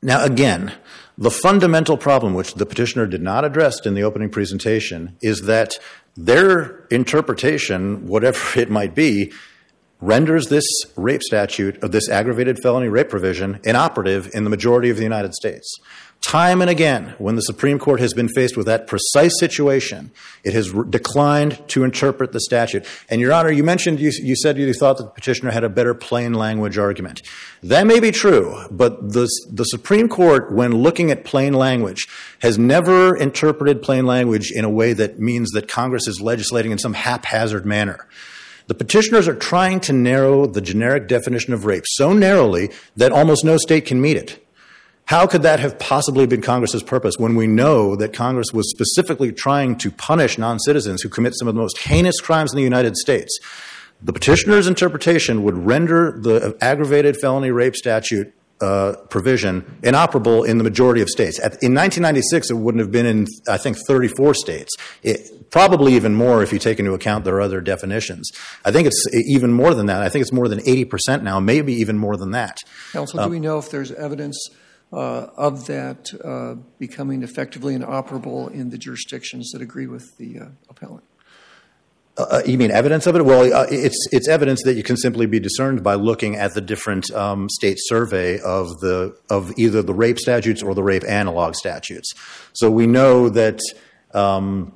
now, 0.00 0.24
again, 0.24 0.72
the 1.16 1.30
fundamental 1.30 1.96
problem, 1.96 2.34
which 2.34 2.54
the 2.54 2.66
petitioner 2.66 3.06
did 3.06 3.22
not 3.22 3.44
address 3.44 3.84
in 3.86 3.94
the 3.94 4.02
opening 4.02 4.30
presentation, 4.30 5.16
is 5.22 5.42
that 5.42 5.78
their 6.16 6.86
interpretation, 6.90 8.06
whatever 8.06 8.38
it 8.60 8.70
might 8.70 8.94
be, 8.94 9.32
renders 10.04 10.48
this 10.48 10.66
rape 10.96 11.22
statute, 11.22 11.82
or 11.82 11.88
this 11.88 12.08
aggravated 12.10 12.58
felony 12.62 12.88
rape 12.88 13.08
provision, 13.08 13.58
inoperative 13.64 14.30
in 14.34 14.44
the 14.44 14.50
majority 14.50 14.90
of 14.90 14.96
the 14.98 15.02
United 15.02 15.32
States. 15.34 15.78
Time 16.20 16.62
and 16.62 16.70
again, 16.70 17.14
when 17.18 17.36
the 17.36 17.42
Supreme 17.42 17.78
Court 17.78 18.00
has 18.00 18.14
been 18.14 18.28
faced 18.28 18.56
with 18.56 18.64
that 18.64 18.86
precise 18.86 19.32
situation, 19.38 20.10
it 20.42 20.54
has 20.54 20.72
declined 20.88 21.60
to 21.68 21.84
interpret 21.84 22.32
the 22.32 22.40
statute. 22.40 22.86
And, 23.10 23.20
Your 23.20 23.32
Honor, 23.32 23.50
you 23.50 23.62
mentioned, 23.62 24.00
you, 24.00 24.10
you 24.22 24.34
said 24.34 24.56
you 24.56 24.72
thought 24.72 24.96
that 24.96 25.04
the 25.04 25.10
petitioner 25.10 25.50
had 25.50 25.64
a 25.64 25.68
better 25.68 25.92
plain 25.92 26.32
language 26.32 26.78
argument. 26.78 27.20
That 27.62 27.86
may 27.86 28.00
be 28.00 28.10
true, 28.10 28.58
but 28.70 29.12
the, 29.12 29.28
the 29.50 29.64
Supreme 29.64 30.08
Court, 30.08 30.50
when 30.50 30.72
looking 30.72 31.10
at 31.10 31.24
plain 31.24 31.52
language, 31.52 32.08
has 32.40 32.58
never 32.58 33.14
interpreted 33.14 33.82
plain 33.82 34.06
language 34.06 34.50
in 34.50 34.64
a 34.64 34.70
way 34.70 34.94
that 34.94 35.18
means 35.18 35.50
that 35.50 35.68
Congress 35.68 36.08
is 36.08 36.22
legislating 36.22 36.72
in 36.72 36.78
some 36.78 36.94
haphazard 36.94 37.66
manner. 37.66 38.06
The 38.66 38.74
petitioners 38.74 39.28
are 39.28 39.34
trying 39.34 39.80
to 39.80 39.92
narrow 39.92 40.46
the 40.46 40.60
generic 40.60 41.06
definition 41.06 41.52
of 41.52 41.66
rape 41.66 41.84
so 41.86 42.12
narrowly 42.14 42.70
that 42.96 43.12
almost 43.12 43.44
no 43.44 43.58
state 43.58 43.84
can 43.84 44.00
meet 44.00 44.16
it. 44.16 44.40
How 45.06 45.26
could 45.26 45.42
that 45.42 45.60
have 45.60 45.78
possibly 45.78 46.26
been 46.26 46.40
Congress's 46.40 46.82
purpose 46.82 47.16
when 47.18 47.34
we 47.34 47.46
know 47.46 47.94
that 47.94 48.14
Congress 48.14 48.52
was 48.54 48.70
specifically 48.70 49.32
trying 49.32 49.76
to 49.76 49.90
punish 49.90 50.38
non 50.38 50.58
citizens 50.58 51.02
who 51.02 51.10
commit 51.10 51.34
some 51.36 51.46
of 51.46 51.54
the 51.54 51.60
most 51.60 51.78
heinous 51.78 52.20
crimes 52.22 52.52
in 52.52 52.56
the 52.56 52.62
United 52.62 52.96
States? 52.96 53.38
The 54.02 54.14
petitioner's 54.14 54.66
interpretation 54.66 55.42
would 55.42 55.58
render 55.58 56.18
the 56.18 56.56
aggravated 56.60 57.18
felony 57.18 57.50
rape 57.50 57.76
statute 57.76 58.32
provision 58.58 59.78
inoperable 59.82 60.44
in 60.44 60.58
the 60.58 60.64
majority 60.64 61.00
of 61.00 61.08
states. 61.08 61.38
At, 61.38 61.52
in 61.62 61.74
1996, 61.74 62.50
it 62.50 62.54
wouldn't 62.54 62.80
have 62.80 62.92
been 62.92 63.06
in, 63.06 63.26
I 63.48 63.58
think, 63.58 63.76
34 63.86 64.34
states. 64.34 64.74
It, 65.02 65.50
probably 65.50 65.94
even 65.94 66.14
more 66.16 66.42
if 66.42 66.52
you 66.52 66.58
take 66.58 66.80
into 66.80 66.94
account 66.94 67.24
their 67.24 67.40
other 67.40 67.60
definitions. 67.60 68.28
I 68.64 68.72
think 68.72 68.88
it's 68.88 69.06
even 69.14 69.52
more 69.52 69.72
than 69.72 69.86
that. 69.86 70.02
I 70.02 70.08
think 70.08 70.22
it's 70.22 70.32
more 70.32 70.48
than 70.48 70.58
80% 70.58 71.22
now, 71.22 71.38
maybe 71.38 71.72
even 71.74 71.96
more 71.96 72.16
than 72.16 72.32
that. 72.32 72.58
Counsel, 72.92 73.22
do 73.22 73.30
we 73.30 73.38
know 73.38 73.58
if 73.58 73.70
there's 73.70 73.92
evidence 73.92 74.48
uh, 74.92 75.28
of 75.36 75.66
that 75.66 76.12
uh, 76.24 76.60
becoming 76.78 77.22
effectively 77.22 77.74
inoperable 77.74 78.48
in 78.48 78.70
the 78.70 78.78
jurisdictions 78.78 79.50
that 79.52 79.62
agree 79.62 79.86
with 79.86 80.16
the 80.18 80.40
uh, 80.40 80.46
appellant? 80.68 81.04
Uh, 82.16 82.42
you 82.46 82.56
mean 82.56 82.70
evidence 82.70 83.08
of 83.08 83.16
it? 83.16 83.24
Well, 83.24 83.52
uh, 83.52 83.66
it's 83.70 84.06
it's 84.12 84.28
evidence 84.28 84.62
that 84.64 84.74
you 84.74 84.84
can 84.84 84.96
simply 84.96 85.26
be 85.26 85.40
discerned 85.40 85.82
by 85.82 85.94
looking 85.94 86.36
at 86.36 86.54
the 86.54 86.60
different 86.60 87.10
um, 87.10 87.48
state 87.48 87.76
survey 87.80 88.38
of 88.38 88.78
the 88.80 89.16
of 89.30 89.52
either 89.58 89.82
the 89.82 89.94
rape 89.94 90.20
statutes 90.20 90.62
or 90.62 90.74
the 90.74 90.82
rape 90.82 91.02
analog 91.08 91.56
statutes. 91.56 92.12
So 92.52 92.70
we 92.70 92.86
know 92.86 93.28
that 93.30 93.58
um, 94.12 94.72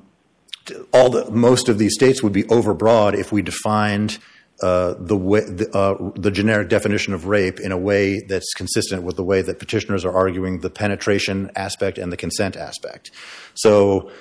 all 0.93 1.09
the 1.09 1.31
most 1.31 1.69
of 1.69 1.77
these 1.77 1.93
states 1.93 2.21
would 2.21 2.33
be 2.33 2.43
overbroad 2.43 3.17
if 3.17 3.31
we 3.31 3.41
defined 3.41 4.19
uh, 4.61 4.95
the, 4.99 5.15
way, 5.15 5.39
the, 5.39 5.69
uh, 5.71 6.11
the 6.15 6.31
generic 6.31 6.67
definition 6.67 7.13
of 7.13 7.25
rape 7.25 7.61
in 7.61 7.71
a 7.71 7.77
way 7.77 8.19
that's 8.27 8.53
consistent 8.53 9.03
with 9.03 9.15
the 9.15 9.23
way 9.23 9.41
that 9.41 9.57
petitioners 9.57 10.03
are 10.03 10.13
arguing 10.13 10.59
the 10.59 10.69
penetration 10.69 11.49
aspect 11.55 11.97
and 11.97 12.11
the 12.11 12.17
consent 12.17 12.57
aspect. 12.57 13.09
So 13.53 14.11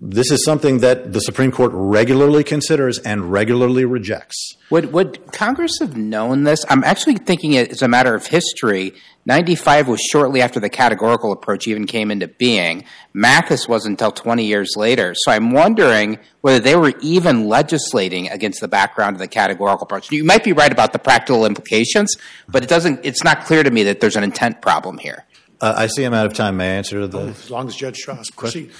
this 0.00 0.32
is 0.32 0.44
something 0.44 0.78
that 0.78 1.12
the 1.12 1.20
Supreme 1.20 1.52
Court 1.52 1.70
regularly 1.72 2.42
considers 2.42 2.98
and 2.98 3.30
regularly 3.30 3.84
rejects. 3.84 4.56
Would, 4.70 4.92
would 4.92 5.32
Congress 5.32 5.78
have 5.78 5.96
known 5.96 6.42
this? 6.42 6.64
I'm 6.68 6.82
actually 6.82 7.16
thinking 7.18 7.52
it 7.52 7.70
as 7.70 7.82
a 7.82 7.88
matter 7.88 8.14
of 8.14 8.26
history. 8.26 8.94
95 9.26 9.86
was 9.86 10.00
shortly 10.00 10.42
after 10.42 10.58
the 10.58 10.68
categorical 10.68 11.30
approach 11.30 11.68
even 11.68 11.86
came 11.86 12.10
into 12.10 12.26
being. 12.26 12.84
Mathis 13.12 13.68
wasn't 13.68 13.92
until 13.92 14.10
20 14.10 14.44
years 14.44 14.74
later. 14.76 15.14
So 15.16 15.30
I'm 15.30 15.52
wondering 15.52 16.18
whether 16.40 16.58
they 16.58 16.74
were 16.74 16.94
even 17.00 17.46
legislating 17.46 18.28
against 18.28 18.60
the 18.60 18.68
background 18.68 19.14
of 19.14 19.20
the 19.20 19.28
categorical 19.28 19.84
approach. 19.84 20.10
You 20.10 20.24
might 20.24 20.42
be 20.42 20.52
right 20.52 20.72
about 20.72 20.92
the 20.92 20.98
practical 20.98 21.46
implications, 21.46 22.16
but 22.48 22.64
it 22.64 22.68
doesn't, 22.68 23.00
it's 23.04 23.22
not 23.22 23.44
clear 23.44 23.62
to 23.62 23.70
me 23.70 23.84
that 23.84 24.00
there's 24.00 24.16
an 24.16 24.24
intent 24.24 24.60
problem 24.60 24.98
here. 24.98 25.26
Uh, 25.62 25.74
I 25.76 25.86
see 25.86 26.02
I'm 26.02 26.12
out 26.12 26.26
of 26.26 26.34
time. 26.34 26.56
May 26.56 26.72
I 26.72 26.74
answer 26.74 27.06
the 27.06 27.20
As 27.20 27.50
long 27.50 27.68
as 27.68 27.76
Judge 27.76 28.04
Stras 28.04 28.34
proceed. 28.36 28.72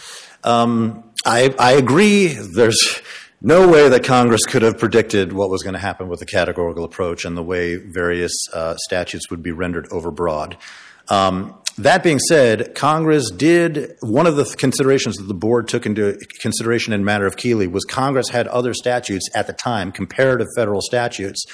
Um, 0.42 1.04
I, 1.24 1.54
I 1.58 1.72
agree. 1.72 2.26
There's 2.26 3.00
no 3.40 3.68
way 3.68 3.88
that 3.88 4.04
Congress 4.04 4.44
could 4.44 4.62
have 4.62 4.78
predicted 4.78 5.32
what 5.32 5.48
was 5.48 5.62
going 5.62 5.74
to 5.74 5.80
happen 5.80 6.08
with 6.08 6.18
the 6.18 6.26
categorical 6.26 6.84
approach 6.84 7.24
and 7.24 7.36
the 7.36 7.42
way 7.42 7.76
various 7.76 8.32
uh, 8.52 8.76
statutes 8.76 9.30
would 9.30 9.44
be 9.44 9.52
rendered 9.52 9.88
overbroad. 9.90 10.56
Um, 11.08 11.54
that 11.78 12.02
being 12.02 12.18
said, 12.18 12.74
Congress 12.74 13.30
did 13.30 13.94
one 14.00 14.26
of 14.26 14.36
the 14.36 14.44
considerations 14.44 15.16
that 15.16 15.24
the 15.24 15.34
board 15.34 15.68
took 15.68 15.86
into 15.86 16.18
consideration 16.40 16.92
in 16.92 17.04
matter 17.04 17.26
of 17.26 17.36
Keeley 17.36 17.66
was 17.66 17.84
Congress 17.84 18.28
had 18.28 18.46
other 18.48 18.74
statutes 18.74 19.28
at 19.34 19.46
the 19.46 19.52
time, 19.52 19.90
comparative 19.90 20.48
federal 20.54 20.80
statutes, 20.82 21.44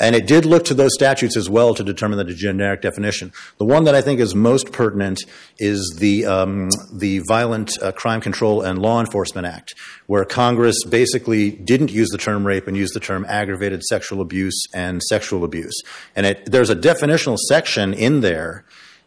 and 0.00 0.14
it 0.14 0.26
did 0.26 0.44
look 0.44 0.64
to 0.66 0.74
those 0.74 0.94
statutes 0.94 1.36
as 1.36 1.48
well 1.48 1.74
to 1.74 1.84
determine 1.84 2.18
the 2.18 2.32
generic 2.32 2.82
definition. 2.82 3.32
The 3.58 3.64
one 3.64 3.84
that 3.84 3.94
I 3.94 4.00
think 4.00 4.20
is 4.20 4.34
most 4.34 4.72
pertinent 4.72 5.20
is 5.58 5.96
the, 5.98 6.26
um, 6.26 6.70
the 6.92 7.20
Violent 7.28 7.80
uh, 7.82 7.92
Crime 7.92 8.20
Control 8.20 8.62
and 8.62 8.78
Law 8.78 9.00
Enforcement 9.00 9.46
Act, 9.46 9.74
where 10.06 10.24
Congress 10.24 10.84
basically 10.84 11.50
didn't 11.50 11.90
use 11.90 12.08
the 12.10 12.18
term 12.18 12.46
rape 12.46 12.66
and 12.66 12.76
used 12.76 12.94
the 12.94 13.00
term 13.00 13.24
aggravated 13.28 13.82
sexual 13.82 14.20
abuse 14.20 14.60
and 14.74 15.02
sexual 15.02 15.44
abuse. 15.44 15.80
And 16.16 16.26
it, 16.26 16.50
there's 16.50 16.70
a 16.70 16.76
definitional 16.76 17.38
section 17.38 17.94
in 17.94 18.20
there 18.20 18.64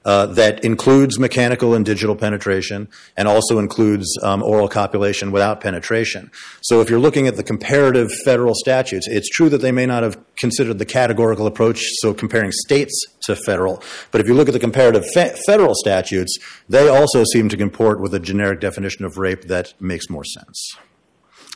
that 0.08 0.64
includes 0.64 1.20
mechanical 1.20 1.74
and 1.76 1.86
digital 1.86 2.16
penetration 2.16 2.88
and 3.18 3.28
also 3.28 3.60
includes 3.60 4.08
um, 4.24 4.42
oral 4.42 4.70
copulation 4.70 5.32
without 5.34 5.60
penetration. 5.60 6.32
So 6.62 6.80
if 6.80 6.90
you're 6.90 7.00
looking 7.00 7.28
at 7.28 7.36
the 7.36 7.44
comparative 7.44 8.10
federal 8.24 8.54
statutes, 8.56 9.06
it's 9.10 9.28
true 9.30 9.50
that 9.50 9.58
they 9.60 9.74
may 9.74 9.86
not 9.86 10.04
have 10.04 10.18
considered 10.38 10.80
the 10.80 10.86
categorical 10.86 11.46
approach, 11.46 11.82
so 12.00 12.14
comparing 12.14 12.52
states 12.54 12.96
to 13.26 13.36
federal. 13.36 13.84
But 14.12 14.22
if 14.22 14.28
you 14.28 14.34
look 14.34 14.48
at 14.48 14.54
the 14.54 14.60
comparative 14.60 15.04
fe- 15.14 15.36
federal 15.46 15.76
statutes, 15.76 16.38
they 16.70 16.88
also 16.88 17.26
seem 17.34 17.50
to 17.50 17.58
comport 17.58 18.00
with 18.00 18.14
a 18.14 18.20
generic 18.20 18.62
definition 18.62 19.04
of 19.04 19.18
rape 19.18 19.44
that 19.44 19.74
makes 19.80 20.10
more 20.10 20.24
sense. 20.24 20.78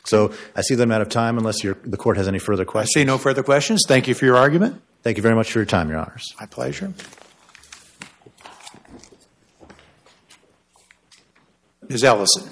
So 0.04 0.32
I 0.54 0.60
see 0.60 0.74
that 0.74 0.82
I'm 0.82 0.92
out 0.92 1.00
of 1.00 1.08
time 1.08 1.38
unless 1.38 1.62
the 1.62 1.96
court 1.96 2.16
has 2.18 2.28
any 2.28 2.38
further 2.38 2.64
I 2.64 2.66
questions. 2.66 2.94
see 2.94 3.04
no 3.04 3.16
further 3.18 3.42
questions. 3.42 3.84
Thank 3.88 4.08
you 4.08 4.14
for 4.14 4.24
your 4.26 4.36
argument. 4.36 4.82
Thank 5.02 5.16
you 5.16 5.22
very 5.22 5.34
much 5.34 5.50
for 5.52 5.58
your 5.58 5.66
time, 5.66 5.88
Your 5.88 5.98
Honors. 6.00 6.34
My 6.38 6.46
pleasure. 6.46 6.92
Ms. 11.92 12.04
Ellison. 12.04 12.50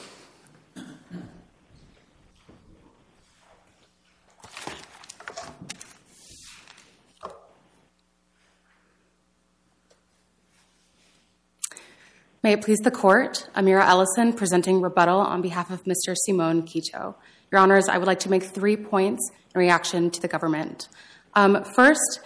May 12.42 12.52
it 12.52 12.60
please 12.60 12.80
the 12.80 12.90
court, 12.90 13.48
Amira 13.54 13.86
Ellison 13.86 14.34
presenting 14.34 14.82
rebuttal 14.82 15.20
on 15.20 15.40
behalf 15.40 15.70
of 15.70 15.84
Mr. 15.84 16.14
Simon 16.26 16.62
Quito. 16.64 17.16
Your 17.50 17.62
Honors, 17.62 17.88
I 17.88 17.96
would 17.96 18.06
like 18.06 18.20
to 18.20 18.30
make 18.30 18.42
three 18.42 18.76
points 18.76 19.30
in 19.54 19.58
reaction 19.58 20.10
to 20.10 20.20
the 20.20 20.28
government. 20.28 20.88
Um, 21.32 21.64
first, 21.64 22.20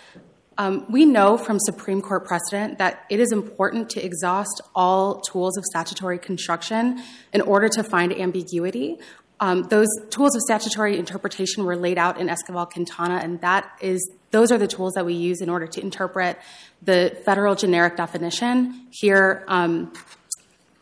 we 0.89 1.05
know 1.05 1.37
from 1.37 1.59
Supreme 1.59 2.01
Court 2.01 2.25
precedent 2.25 2.79
that 2.79 3.05
it 3.11 3.21
is 3.21 3.33
important 3.33 3.91
to 3.91 4.05
exhaust 4.05 4.61
all 4.75 5.21
tools 5.21 5.57
of 5.57 5.65
statutory 5.65 6.19
construction 6.19 7.03
in 7.33 7.41
order 7.41 7.69
to 7.71 7.83
find 7.83 8.13
ambiguity. 8.13 8.99
Um, 9.41 9.65
those 9.65 9.89
tools 10.11 10.37
of 10.37 10.43
statutory 10.43 10.97
interpretation 10.99 11.65
were 11.65 11.77
laid 11.77 11.99
out 11.99 12.21
in 12.21 12.29
Esquivel-Quintana, 12.29 13.17
and 13.17 13.41
that 13.41 13.71
is 13.81 14.09
those 14.31 14.51
are 14.51 14.59
the 14.59 14.67
tools 14.67 14.95
that 14.95 15.05
we 15.05 15.15
use 15.15 15.41
in 15.41 15.49
order 15.49 15.67
to 15.67 15.81
interpret 15.81 16.39
the 16.83 17.17
federal 17.25 17.55
generic 17.55 17.97
definition. 17.97 18.87
Here, 18.91 19.45
um, 19.49 19.93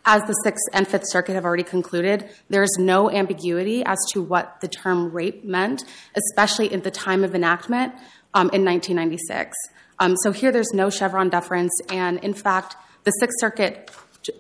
as 0.05 0.23
the 0.23 0.33
Sixth 0.45 0.65
and 0.73 0.87
Fifth 0.89 1.09
Circuit 1.09 1.35
have 1.35 1.45
already 1.45 1.63
concluded, 1.63 2.29
there 2.49 2.63
is 2.63 2.77
no 2.79 3.11
ambiguity 3.11 3.85
as 3.85 3.99
to 4.13 4.23
what 4.23 4.61
the 4.61 4.69
term 4.69 5.13
rape 5.13 5.45
meant, 5.45 5.85
especially 6.15 6.73
at 6.73 6.83
the 6.83 6.91
time 6.91 7.25
of 7.25 7.35
enactment 7.35 7.95
um, 7.95 8.22
in 8.35 8.65
1996. 8.65 9.57
Um, 9.99 10.17
so 10.23 10.33
here 10.33 10.51
there's 10.51 10.73
no 10.73 10.91
Chevron 10.91 11.29
deference, 11.29 11.73
and 11.91 12.19
in 12.21 12.35
fact, 12.35 12.77
the 13.05 13.11
Sixth 13.13 13.37
Circuit 13.39 13.91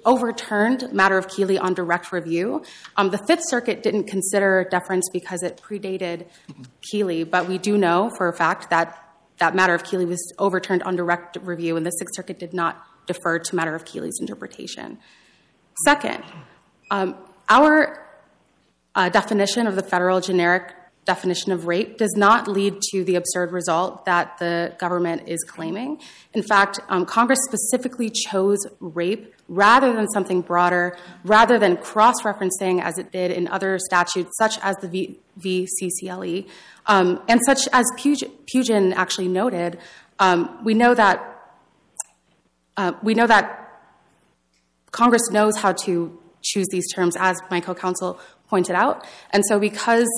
overturned 0.04 0.92
matter 0.92 1.18
of 1.18 1.28
Keeley 1.28 1.58
on 1.58 1.74
direct 1.74 2.12
review. 2.12 2.62
Um, 2.96 3.10
the 3.10 3.18
Fifth 3.26 3.42
Circuit 3.48 3.82
didn't 3.82 4.04
consider 4.04 4.66
deference 4.70 5.08
because 5.12 5.42
it 5.42 5.60
predated 5.62 6.26
Keeley, 6.90 7.24
but 7.24 7.48
we 7.48 7.58
do 7.58 7.76
know 7.76 8.10
for 8.16 8.28
a 8.28 8.32
fact 8.32 8.70
that 8.70 8.98
that 9.38 9.54
matter 9.54 9.74
of 9.74 9.82
Keeley 9.82 10.04
was 10.04 10.32
overturned 10.38 10.82
on 10.84 10.94
direct 10.94 11.36
review, 11.42 11.76
and 11.76 11.84
the 11.84 11.90
Sixth 11.90 12.14
Circuit 12.14 12.38
did 12.38 12.54
not 12.54 12.84
defer 13.06 13.38
to 13.38 13.56
matter 13.56 13.74
of 13.74 13.84
Keeley's 13.84 14.18
interpretation. 14.20 14.98
Second, 15.84 16.22
um, 16.90 17.16
our 17.48 18.06
uh, 18.94 19.08
definition 19.08 19.66
of 19.66 19.74
the 19.74 19.82
federal 19.82 20.20
generic 20.20 20.74
definition 21.04 21.50
of 21.50 21.66
rape 21.66 21.98
does 21.98 22.14
not 22.16 22.46
lead 22.46 22.80
to 22.92 23.02
the 23.02 23.16
absurd 23.16 23.50
result 23.50 24.04
that 24.04 24.38
the 24.38 24.74
government 24.78 25.22
is 25.26 25.42
claiming. 25.42 25.98
In 26.32 26.42
fact, 26.42 26.78
um, 26.88 27.04
Congress 27.06 27.40
specifically 27.44 28.08
chose 28.08 28.58
rape 28.78 29.34
rather 29.48 29.92
than 29.92 30.08
something 30.08 30.40
broader, 30.40 30.96
rather 31.24 31.58
than 31.58 31.76
cross 31.76 32.22
referencing 32.22 32.80
as 32.80 32.98
it 32.98 33.10
did 33.10 33.32
in 33.32 33.48
other 33.48 33.78
statutes, 33.78 34.30
such 34.38 34.58
as 34.62 34.76
the 34.76 34.88
v- 34.88 35.18
VCCLE, 35.40 36.46
um, 36.86 37.20
and 37.28 37.40
such 37.44 37.68
as 37.72 37.84
Pugin 37.98 38.94
actually 38.94 39.28
noted. 39.28 39.78
Um, 40.18 40.60
we 40.64 40.74
know 40.74 40.94
that. 40.94 41.28
Uh, 42.74 42.92
we 43.02 43.12
know 43.12 43.26
that 43.26 43.82
Congress 44.92 45.30
knows 45.30 45.58
how 45.58 45.72
to 45.72 46.18
choose 46.42 46.66
these 46.70 46.90
terms, 46.94 47.16
as 47.18 47.38
my 47.50 47.60
co-counsel 47.60 48.18
pointed 48.48 48.74
out, 48.74 49.06
and 49.30 49.44
so 49.46 49.58
because 49.58 50.08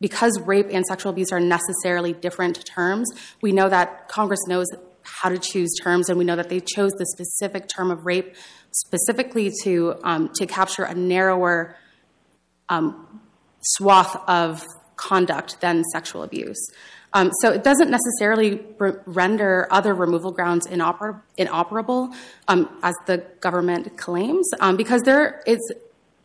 because 0.00 0.38
rape 0.40 0.68
and 0.70 0.84
sexual 0.86 1.10
abuse 1.10 1.32
are 1.32 1.40
necessarily 1.40 2.12
different 2.12 2.64
terms, 2.64 3.10
we 3.42 3.52
know 3.52 3.68
that 3.68 4.08
Congress 4.08 4.40
knows 4.46 4.66
how 5.02 5.28
to 5.28 5.38
choose 5.38 5.70
terms, 5.82 6.08
and 6.08 6.18
we 6.18 6.24
know 6.24 6.36
that 6.36 6.48
they 6.48 6.60
chose 6.60 6.92
the 6.92 7.06
specific 7.06 7.68
term 7.68 7.90
of 7.90 8.06
rape 8.06 8.34
specifically 8.70 9.52
to 9.64 9.94
um, 10.04 10.30
to 10.34 10.46
capture 10.46 10.84
a 10.84 10.94
narrower 10.94 11.76
um, 12.68 13.20
swath 13.62 14.16
of 14.28 14.64
conduct 14.96 15.60
than 15.60 15.82
sexual 15.92 16.22
abuse. 16.22 16.58
Um, 17.14 17.30
so 17.40 17.50
it 17.50 17.64
doesn't 17.64 17.90
necessarily 17.90 18.60
re- 18.78 18.92
render 19.06 19.66
other 19.70 19.94
removal 19.94 20.30
grounds 20.30 20.66
inoper- 20.66 21.22
inoperable, 21.38 22.14
um, 22.48 22.68
as 22.82 22.94
the 23.06 23.24
government 23.40 23.96
claims, 23.96 24.46
um, 24.60 24.76
because 24.76 25.02
there 25.02 25.42
is 25.46 25.58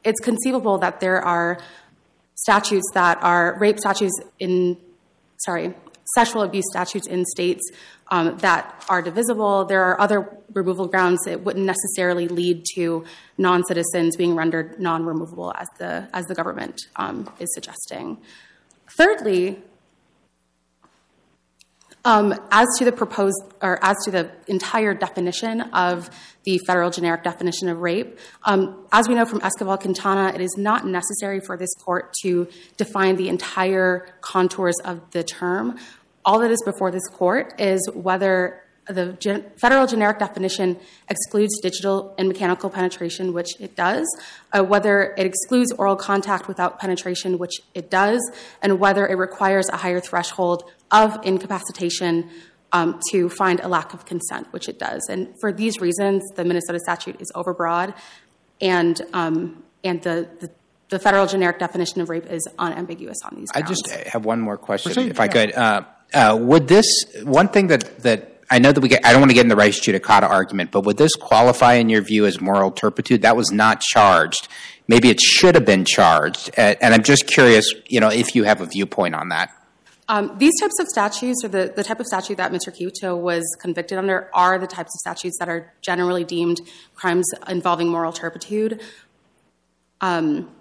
it's 0.04 0.20
conceivable 0.20 0.78
that 0.80 1.00
there 1.00 1.22
are 1.22 1.58
statutes 2.36 2.86
that 2.94 3.22
are 3.24 3.58
rape 3.60 3.80
statutes 3.80 4.20
in 4.40 4.78
sorry 5.38 5.74
sexual 6.16 6.44
abuse 6.44 6.66
statutes 6.70 7.08
in 7.08 7.26
states 7.26 7.72
um, 8.10 8.38
that 8.40 8.84
are 8.90 9.02
divisible. 9.02 9.66
There 9.66 9.84
are 9.84 10.00
other 10.00 10.38
removal 10.54 10.88
grounds 10.88 11.22
that 11.26 11.42
wouldn't 11.42 11.66
necessarily 11.66 12.28
lead 12.28 12.64
to 12.76 13.06
non-citizens 13.38 14.16
being 14.16 14.36
rendered 14.36 14.80
non-removable, 14.80 15.54
as 15.56 15.68
the 15.80 16.08
as 16.14 16.26
the 16.26 16.36
government 16.36 16.80
um, 16.96 17.32
is 17.40 17.54
suggesting. 17.54 18.18
Thirdly, 18.98 19.64
um, 22.06 22.34
as 22.52 22.68
to 22.78 22.86
the 22.86 22.92
proposed, 22.92 23.42
or 23.62 23.84
as 23.84 23.96
to 24.06 24.12
the 24.12 24.32
entire 24.48 24.94
definition 24.94 25.62
of 25.62 26.10
the 26.44 26.60
federal 26.68 26.90
generic 26.90 27.24
definition 27.24 27.70
of 27.70 27.80
rape, 27.80 28.20
um, 28.44 28.86
as 28.92 29.08
we 29.08 29.16
know 29.16 29.26
from 29.26 29.40
Esquivel-Quintana, 29.40 30.34
it 30.36 30.42
is 30.42 30.56
not 30.58 30.86
necessary 30.86 31.40
for 31.40 31.56
this 31.56 31.74
court 31.76 32.14
to 32.24 32.48
define 32.78 33.16
the 33.16 33.30
entire 33.30 34.08
contours 34.22 34.76
of 34.84 35.12
the 35.12 35.24
term. 35.24 35.78
All 36.26 36.40
that 36.40 36.52
is 36.52 36.62
before 36.66 36.92
this 36.92 37.08
court 37.08 37.60
is 37.60 37.90
whether 37.94 38.63
the 38.88 39.14
gen- 39.20 39.46
federal 39.58 39.88
generic 39.88 40.20
definition 40.20 40.78
excludes 41.10 41.60
digital 41.62 42.14
and 42.18 42.28
mechanical 42.28 42.70
penetration, 42.70 43.34
which 43.34 43.60
it 43.60 43.76
does, 43.76 44.06
uh, 44.52 44.64
whether 44.64 45.14
it 45.18 45.26
excludes 45.26 45.72
oral 45.74 45.96
contact 45.96 46.48
without 46.48 46.80
penetration, 46.80 47.38
which 47.38 47.62
it 47.74 47.90
does, 47.90 48.20
and 48.62 48.80
whether 48.80 49.08
it 49.08 49.16
requires 49.16 49.70
a 49.70 49.78
higher 49.78 50.00
threshold 50.00 50.64
of 50.92 51.18
incapacitation 51.24 52.30
um, 52.72 53.00
to 53.12 53.30
find 53.30 53.60
a 53.60 53.68
lack 53.68 53.94
of 53.94 54.06
consent, 54.06 54.52
which 54.52 54.68
it 54.68 54.80
does. 54.80 55.08
And 55.10 55.34
for 55.40 55.54
these 55.54 55.80
reasons, 55.80 56.24
the 56.36 56.44
Minnesota 56.44 56.80
statute 56.80 57.22
is 57.22 57.32
overbroad, 57.36 57.94
and 58.60 59.02
um, 59.14 59.64
and 59.84 60.02
the, 60.02 60.28
the 60.40 60.50
the 60.90 61.00
federal 61.00 61.26
generic 61.26 61.60
definition 61.60 62.02
of 62.02 62.10
rape 62.10 62.26
is 62.28 62.48
unambiguous 62.60 63.18
on 63.24 63.36
these. 63.38 63.50
I 63.56 63.62
just 63.62 63.90
have 63.90 64.26
one 64.26 64.40
more 64.40 64.58
question, 64.58 64.94
Proceed, 64.94 65.12
if 65.12 65.20
I 65.20 65.26
yeah. 65.26 65.32
could. 65.32 65.54
Uh, 65.54 65.84
uh, 66.14 66.38
would 66.40 66.68
this 66.68 66.86
one 67.24 67.48
thing 67.48 67.68
that 67.68 68.04
that 68.04 68.33
I 68.54 68.60
know 68.60 68.72
that 68.72 68.82
we 68.82 68.88
get? 68.88 69.04
I 69.04 69.12
don't 69.12 69.20
want 69.20 69.32
to 69.32 69.34
get 69.34 69.42
in 69.42 69.48
the 69.48 69.56
res 69.56 69.82
judicata 69.82 70.30
argument, 70.30 70.70
but 70.70 70.82
would 70.86 70.98
this 70.98 71.16
qualify 71.16 71.74
in 71.74 71.90
your 71.90 72.04
view 72.04 72.28
as 72.28 72.40
moral 72.40 72.70
turpitude? 72.70 73.24
That 73.24 73.36
was 73.36 73.52
not 73.52 73.82
charged. 73.82 74.48
Maybe 74.88 75.10
it 75.10 75.20
should 75.20 75.56
have 75.56 75.66
been 75.66 75.86
charged, 75.86 76.52
and 76.56 76.78
I'm 76.94 77.02
just 77.02 77.26
curious, 77.26 77.74
you 77.88 78.00
know, 78.00 78.10
if 78.10 78.36
you 78.36 78.44
have 78.44 78.62
a 78.62 78.68
viewpoint 78.68 79.16
on 79.16 79.30
that. 79.30 79.50
Um, 80.08 80.38
these 80.38 80.52
types 80.60 80.78
of 80.80 80.88
statutes, 80.88 81.44
or 81.44 81.48
the, 81.48 81.74
the 81.76 81.84
type 81.84 82.00
of 82.00 82.06
statute 82.06 82.38
that 82.38 82.52
Mr. 82.52 82.72
Quito 82.72 83.16
was 83.16 83.44
convicted 83.60 83.98
under, 83.98 84.30
are 84.36 84.60
the 84.60 84.68
types 84.68 84.94
of 84.94 85.00
statutes 85.00 85.38
that 85.40 85.50
are 85.50 85.74
generally 85.82 86.24
deemed 86.24 86.62
crimes 86.94 87.26
involving 87.48 87.88
moral 87.88 88.12
turpitude. 88.12 88.82
Um, 90.02 90.52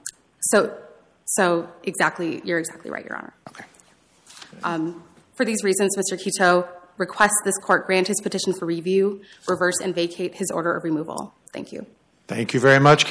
so, 0.40 0.78
so 1.26 1.68
exactly, 1.82 2.40
you're 2.44 2.60
exactly 2.60 2.90
right, 2.90 3.04
Your 3.04 3.16
Honor. 3.16 3.34
Okay. 3.50 3.64
Um, 4.62 5.02
for 5.34 5.44
these 5.44 5.62
reasons, 5.62 5.94
Mr. 5.98 6.18
Quito 6.18 6.68
requests 6.98 7.40
this 7.44 7.58
court 7.58 7.86
grant 7.86 8.08
his 8.08 8.20
petition 8.20 8.52
for 8.52 8.66
review, 8.66 9.22
reverse 9.48 9.80
and 9.80 9.94
vacate 9.94 10.34
his 10.34 10.50
order 10.50 10.74
of 10.76 10.84
removal. 10.84 11.34
Thank 11.52 11.72
you. 11.72 11.86
Thank 12.28 12.54
you 12.54 12.60
very 12.60 12.78
much, 12.78 13.06